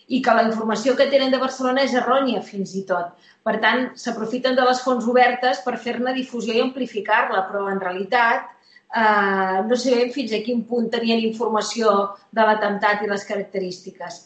[0.07, 3.13] i que la informació que tenen de Barcelona és errònia fins i tot.
[3.43, 8.49] Per tant, s'aprofiten de les fonts obertes per fer-ne difusió i amplificar-la, però en realitat
[8.49, 11.93] eh, no sabem fins a quin punt tenien informació
[12.31, 14.19] de l'atemptat i les característiques.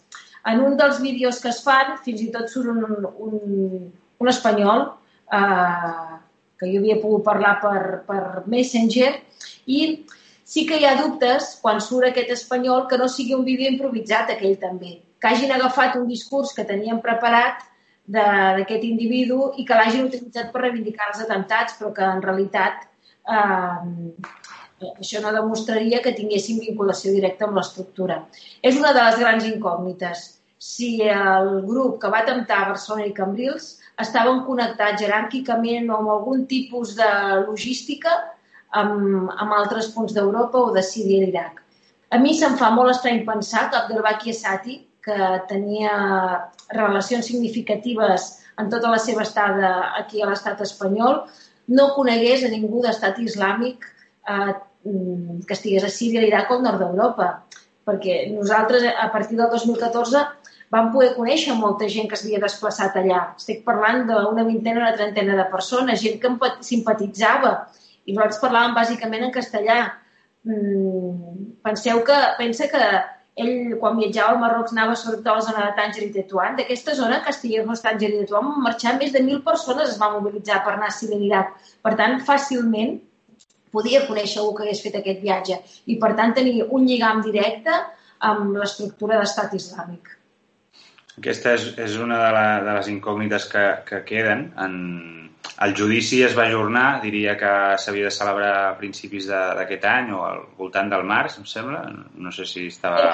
[0.48, 4.86] En un dels vídeos que es fan, fins i tot surt un, un, un espanyol
[5.34, 6.18] eh,
[6.60, 9.14] que jo havia pogut parlar per, per Messenger,
[9.68, 9.80] i
[10.48, 14.34] sí que hi ha dubtes quan surt aquest espanyol que no sigui un vídeo improvisat
[14.34, 17.66] aquell també, que hagin agafat un discurs que tenien preparat
[18.08, 22.86] d'aquest individu i que l'hagin utilitzat per reivindicar els atemptats, però que en realitat
[23.28, 24.14] eh,
[24.88, 28.22] això no demostraria que tinguessin vinculació directa amb l'estructura.
[28.62, 30.24] És una de les grans incògnites.
[30.58, 36.12] Si el grup que va atemptar a Barcelona i Cambrils estaven connectats jeràrquicament o amb
[36.14, 37.10] algun tipus de
[37.46, 38.14] logística
[38.82, 41.64] amb, amb altres punts d'Europa o de Síria i l'Iraq.
[42.12, 45.18] A mi se'm fa molt estrany pensar que Abdelbaki Esati, que
[45.50, 45.94] tenia
[46.76, 48.30] relacions significatives
[48.62, 51.26] en tota la seva estada aquí a l'estat espanyol,
[51.68, 53.86] no conegués a ningú d'estat islàmic
[54.30, 57.30] eh, que estigués a Síria, l'Iraq o al nord d'Europa.
[57.88, 60.24] Perquè nosaltres, a partir del 2014,
[60.74, 63.22] vam poder conèixer molta gent que s'havia desplaçat allà.
[63.40, 66.40] Estic parlant d'una vintena o una trentena de persones, gent que em
[66.70, 67.54] simpatitzava.
[68.06, 69.78] I nosaltres parlàvem bàsicament en castellà.
[70.48, 72.84] Mm, penseu que, pensa que
[73.38, 76.56] ell, quan viatjava al Marroc, anava sobretot a la zona de Tànger i Tetuán.
[76.60, 80.64] D'aquesta zona, Castellers, Tànger i Tetuán, van marxar més de mil persones es va mobilitzar
[80.66, 81.44] per anar a Síria.
[81.86, 82.98] Per tant, fàcilment
[83.72, 87.76] podia conèixer algú que hagués fet aquest viatge i, per tant, tenir un lligam directe
[88.32, 90.17] amb l'estructura d'estat islàmic.
[91.18, 94.52] Aquesta és, és una de, la, de les incògnites que, que queden.
[94.64, 94.76] En...
[95.64, 97.50] El judici es va ajornar, diria que
[97.82, 101.80] s'havia de celebrar a principis d'aquest any o al voltant del març, em sembla.
[102.14, 103.06] No sé si estava...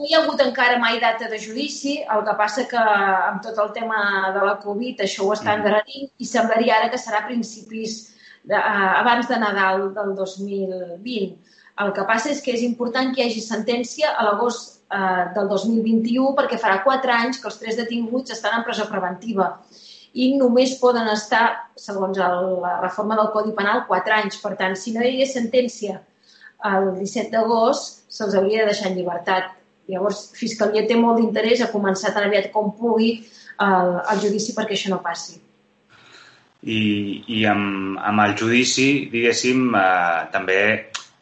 [0.00, 3.58] No hi ha hagut encara mai data de judici, el que passa que amb tot
[3.64, 4.00] el tema
[4.34, 6.16] de la Covid això ho està endarrerint mm.
[6.24, 7.96] i semblaria ara que serà a principis
[8.42, 11.56] de, uh, abans de Nadal del 2020.
[11.84, 15.48] El que passa és que és important que hi hagi sentència a l'agost eh, del
[15.50, 19.54] 2021 perquè farà quatre anys que els tres detinguts estan en presó preventiva
[20.12, 24.40] i només poden estar, segons el, la reforma del Codi Penal, quatre anys.
[24.42, 26.00] Per tant, si no hi hagués sentència
[26.66, 29.52] el 17 d'agost, se'ls hauria de deixar en llibertat.
[29.90, 33.12] Llavors, Fiscalia té molt d'interès a començar tan aviat com pugui
[33.62, 35.38] el, el judici perquè això no passi.
[36.60, 36.80] I,
[37.32, 40.60] i amb, amb el judici, diguéssim, eh, també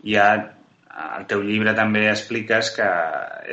[0.09, 0.31] hi ha
[0.99, 2.89] al teu llibre també expliques que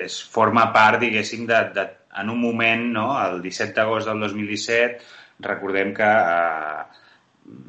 [0.06, 1.86] és, forma part, diguéssim, de, de,
[2.22, 3.08] en un moment, no?
[3.22, 5.12] el 17 d'agost del 2017,
[5.46, 7.04] recordem que eh,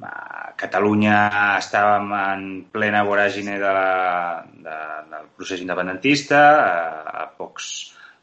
[0.09, 1.17] a Catalunya
[1.59, 3.91] estàvem en plena voràgine de la,
[4.69, 4.79] de,
[5.13, 7.75] del procés independentista, a, a pocs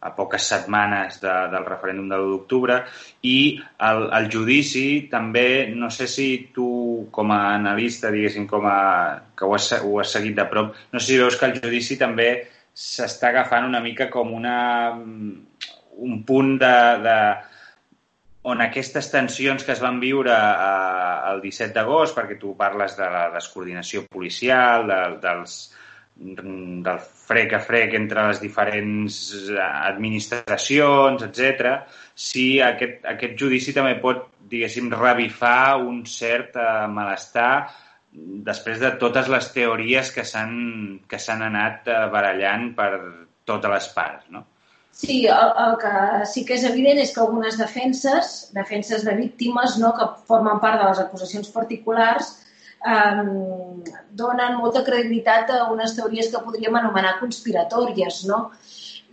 [0.03, 2.79] a poques setmanes de, del referèndum de l'1 d'octubre.
[3.29, 3.37] I
[3.87, 6.67] el, el judici també, no sé si tu
[7.15, 8.79] com a analista, diguéssim, com a,
[9.37, 11.97] que ho has, ho has seguit de prop, no sé si veus que el judici
[12.01, 12.29] també
[12.73, 14.57] s'està agafant una mica com una,
[14.93, 16.75] un punt de,
[17.05, 17.17] de,
[18.43, 23.07] on aquestes tensions que es van viure a, el 17 d'agost, perquè tu parles de
[23.13, 25.55] la descoordinació policial, de, dels,
[26.15, 29.17] del frec a frec entre les diferents
[29.57, 31.73] administracions, etc.
[32.13, 37.65] si aquest, aquest judici també pot, diguéssim, revifar un cert uh, malestar
[38.13, 42.91] després de totes les teories que s'han anat uh, barallant per
[43.43, 44.45] totes les parts, no?
[44.93, 49.79] Sí, el, el que sí que és evident és que algunes defenses, defenses de víctimes,
[49.81, 52.35] no, que formen part de les acusacions particulars,
[52.85, 53.23] eh,
[54.11, 58.49] donen molta credibilitat a unes teories que podríem anomenar conspiratòries, no?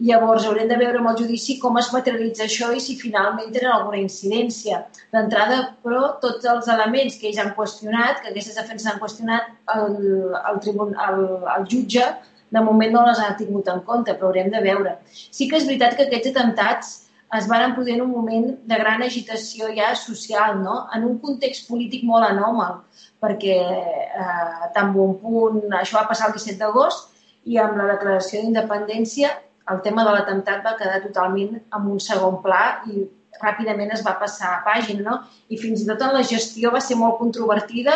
[0.00, 3.72] Llavors haurem de veure amb el judici com es materialitza això i si finalment tenen
[3.74, 4.78] alguna incidència.
[5.12, 9.98] D'entrada, però, tots els elements que ells han qüestionat, que aquestes defenses han qüestionat, el,
[10.40, 11.20] el, tribun, el,
[11.56, 12.06] el jutge
[12.50, 14.96] de moment no les ha tingut en compte, però haurem de veure.
[15.12, 16.96] Sí que és veritat que aquests atemptats
[17.38, 20.86] es van produir en un moment de gran agitació ja social, no?
[20.96, 22.80] en un context polític molt anòmal,
[23.20, 27.08] perquè eh, tan bon punt això va passar el 17 d'agost
[27.50, 29.30] i amb la declaració d'independència
[29.70, 33.04] el tema de l'atemptat va quedar totalment en un segon pla i
[33.40, 35.16] ràpidament es va passar a pàgina, no?
[35.48, 37.94] I fins i tot en la gestió va ser molt controvertida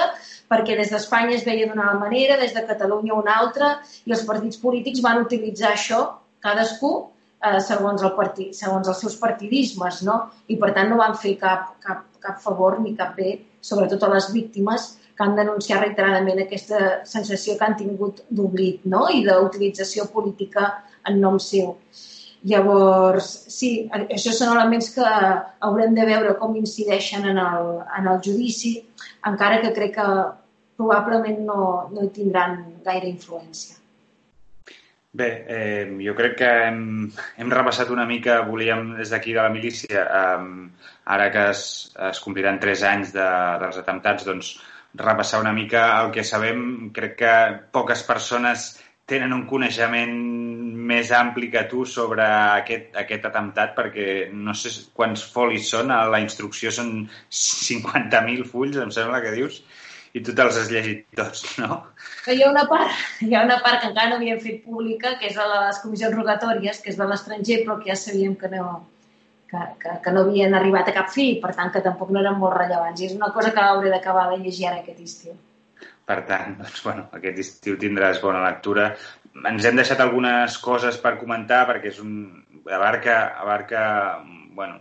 [0.51, 3.75] perquè des d'Espanya es veia d'una manera, des de Catalunya una altra,
[4.07, 6.01] i els partits polítics van utilitzar això,
[6.45, 6.93] cadascú,
[7.45, 10.21] eh, segons, el partit, segons els seus partidismes, no?
[10.49, 14.15] I per tant no van fer cap, cap, cap favor ni cap bé, sobretot a
[14.15, 19.07] les víctimes que han denunciat reiteradament aquesta sensació que han tingut d'oblit no?
[19.11, 20.71] i d'utilització política
[21.09, 21.77] en nom seu.
[22.45, 25.05] Llavors, sí, això són elements que
[25.65, 28.75] haurem de veure com incideixen en el, en el judici,
[29.31, 30.09] encara que crec que
[30.77, 31.63] probablement no,
[31.95, 33.79] no hi tindran gaire influència.
[35.15, 36.79] Bé, eh, jo crec que hem,
[37.39, 40.87] hem repassat una mica, volíem des d'aquí de la milícia, eh,
[41.17, 41.65] ara que es,
[42.11, 43.29] es compliran tres anys de,
[43.63, 44.57] dels atemptats, doncs
[44.95, 46.91] repassar una mica el que sabem.
[46.95, 47.35] Crec que
[47.75, 48.73] poques persones
[49.07, 50.15] tenen un coneixement
[50.91, 56.05] més ampli que tu sobre aquest, aquest atemptat perquè no sé quants folis són, a
[56.09, 56.95] la instrucció són
[57.29, 59.61] 50.000 fulls, em sembla que dius,
[60.15, 61.81] i tu te'ls has llegit tots, no?
[62.31, 65.29] Hi ha una part, hi ha una part que encara no havíem fet pública, que
[65.31, 68.53] és la de les comissions rogatòries, que és de l'estranger, però que ja sabíem que
[68.53, 68.69] no,
[69.55, 72.39] que, que, que no havien arribat a cap fi, per tant que tampoc no eren
[72.43, 73.01] molt rellevants.
[73.01, 75.37] I és una cosa que hauré d'acabar de llegir ara aquest estiu.
[76.05, 78.91] Per tant, doncs, bueno, aquest estiu tindràs bona lectura
[79.35, 82.13] ens hem deixat algunes coses per comentar perquè és un...
[82.71, 83.81] abarca, abarca
[84.55, 84.79] bueno,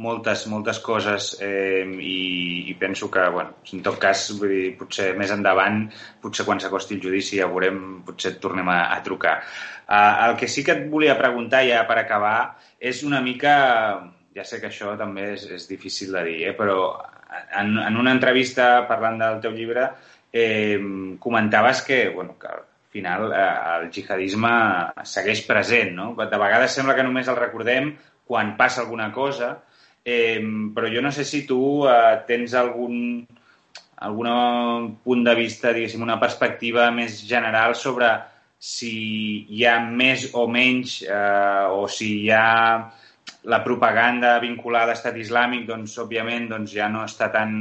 [0.00, 5.10] moltes, moltes coses eh, i, i penso que, bueno, en tot cas, vull dir, potser
[5.18, 5.82] més endavant,
[6.22, 9.40] potser quan s'acosti el judici ja veurem, potser et tornem a, a trucar.
[9.90, 13.54] Uh, el que sí que et volia preguntar ja per acabar és una mica,
[14.36, 16.76] ja sé que això també és, és difícil de dir, eh, però
[17.58, 19.88] en, en una entrevista parlant del teu llibre
[20.30, 20.78] eh,
[21.18, 22.54] comentaves que, bueno, que
[22.90, 24.52] final eh, el jihadisme
[25.06, 26.12] segueix present, no?
[26.18, 27.92] De vegades sembla que només el recordem
[28.30, 29.56] quan passa alguna cosa,
[30.04, 30.42] eh,
[30.74, 31.60] però jo no sé si tu
[31.90, 33.24] eh, tens algun,
[34.06, 38.10] algun punt de vista, diguéssim, una perspectiva més general sobre
[38.60, 38.94] si
[39.48, 42.92] hi ha més o menys eh, o si hi ha
[43.48, 47.52] la propaganda vinculada a l'estat islàmic, doncs, òbviament, doncs, ja no està tan...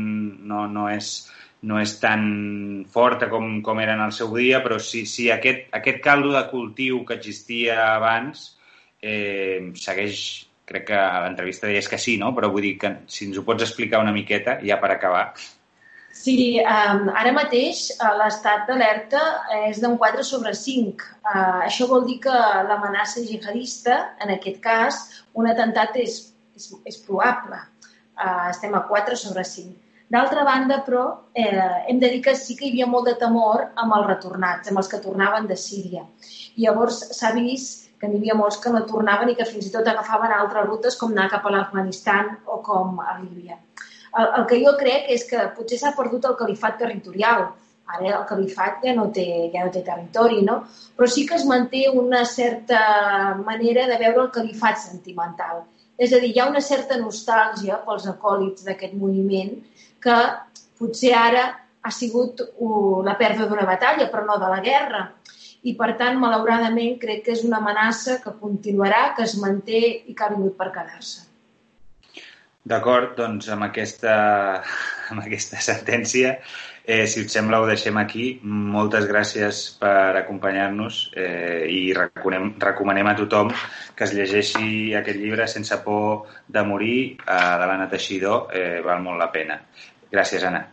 [0.47, 1.13] no, no és
[1.61, 2.21] no és tan
[2.87, 6.45] forta com, com era en el seu dia, però sí, sí aquest, aquest caldo de
[6.47, 8.45] cultiu que existia abans
[9.01, 10.21] eh, segueix,
[10.69, 12.31] crec que a l'entrevista deies que sí, no?
[12.35, 15.25] però vull dir que si ens ho pots explicar una miqueta, ja per acabar.
[16.13, 19.21] Sí, um, ara mateix uh, l'estat d'alerta
[19.69, 21.05] és d'un 4 sobre 5.
[21.23, 22.33] Uh, això vol dir que
[22.69, 25.03] l'amenaça jihadista, en aquest cas,
[25.33, 26.17] un atemptat és,
[26.57, 27.61] és, és probable.
[28.19, 31.03] Uh, estem a 4 sobre 5 D'altra banda, però,
[31.37, 34.71] eh, hem de dir que sí que hi havia molt de temor amb els retornats,
[34.71, 36.01] amb els que tornaven de Síria.
[36.55, 39.71] I llavors s'ha vist que n'hi havia molts que no tornaven i que fins i
[39.75, 43.59] tot agafaven altres rutes com anar cap a l'Afganistan o com a Líbia.
[44.17, 47.49] El, el que jo crec és que potser s'ha perdut el califat territorial.
[47.89, 50.59] Ara el califat ja no té, ja no té territori, no?
[50.97, 52.81] Però sí que es manté una certa
[53.45, 55.63] manera de veure el califat sentimental.
[55.97, 59.55] És a dir, hi ha una certa nostàlgia pels acòlits d'aquest moviment
[60.03, 60.17] que
[60.79, 61.47] potser ara
[61.81, 62.43] ha sigut
[63.07, 65.01] la pèrdua d'una batalla, però no de la guerra.
[65.63, 70.15] I, per tant, malauradament, crec que és una amenaça que continuarà, que es manté i
[70.15, 71.28] que ha vingut per quedar-se.
[72.67, 74.15] D'acord, doncs amb aquesta,
[75.11, 76.33] amb aquesta sentència,
[76.83, 78.25] eh, si et sembla, ho deixem aquí.
[78.43, 83.53] Moltes gràcies per acompanyar-nos eh, i recomanem, recomanem a tothom
[83.95, 88.49] que es llegeixi aquest llibre sense por de morir eh, de l'Anna Teixidor.
[88.51, 89.61] Eh, val molt la pena.
[90.11, 90.65] Gràcies, Anna.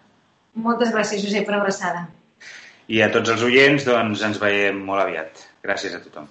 [0.66, 2.06] Moltes gràcies, Josep, per abraçada.
[2.88, 5.46] I a tots els oients, doncs, ens veiem molt aviat.
[5.66, 6.30] Gràcies a tothom.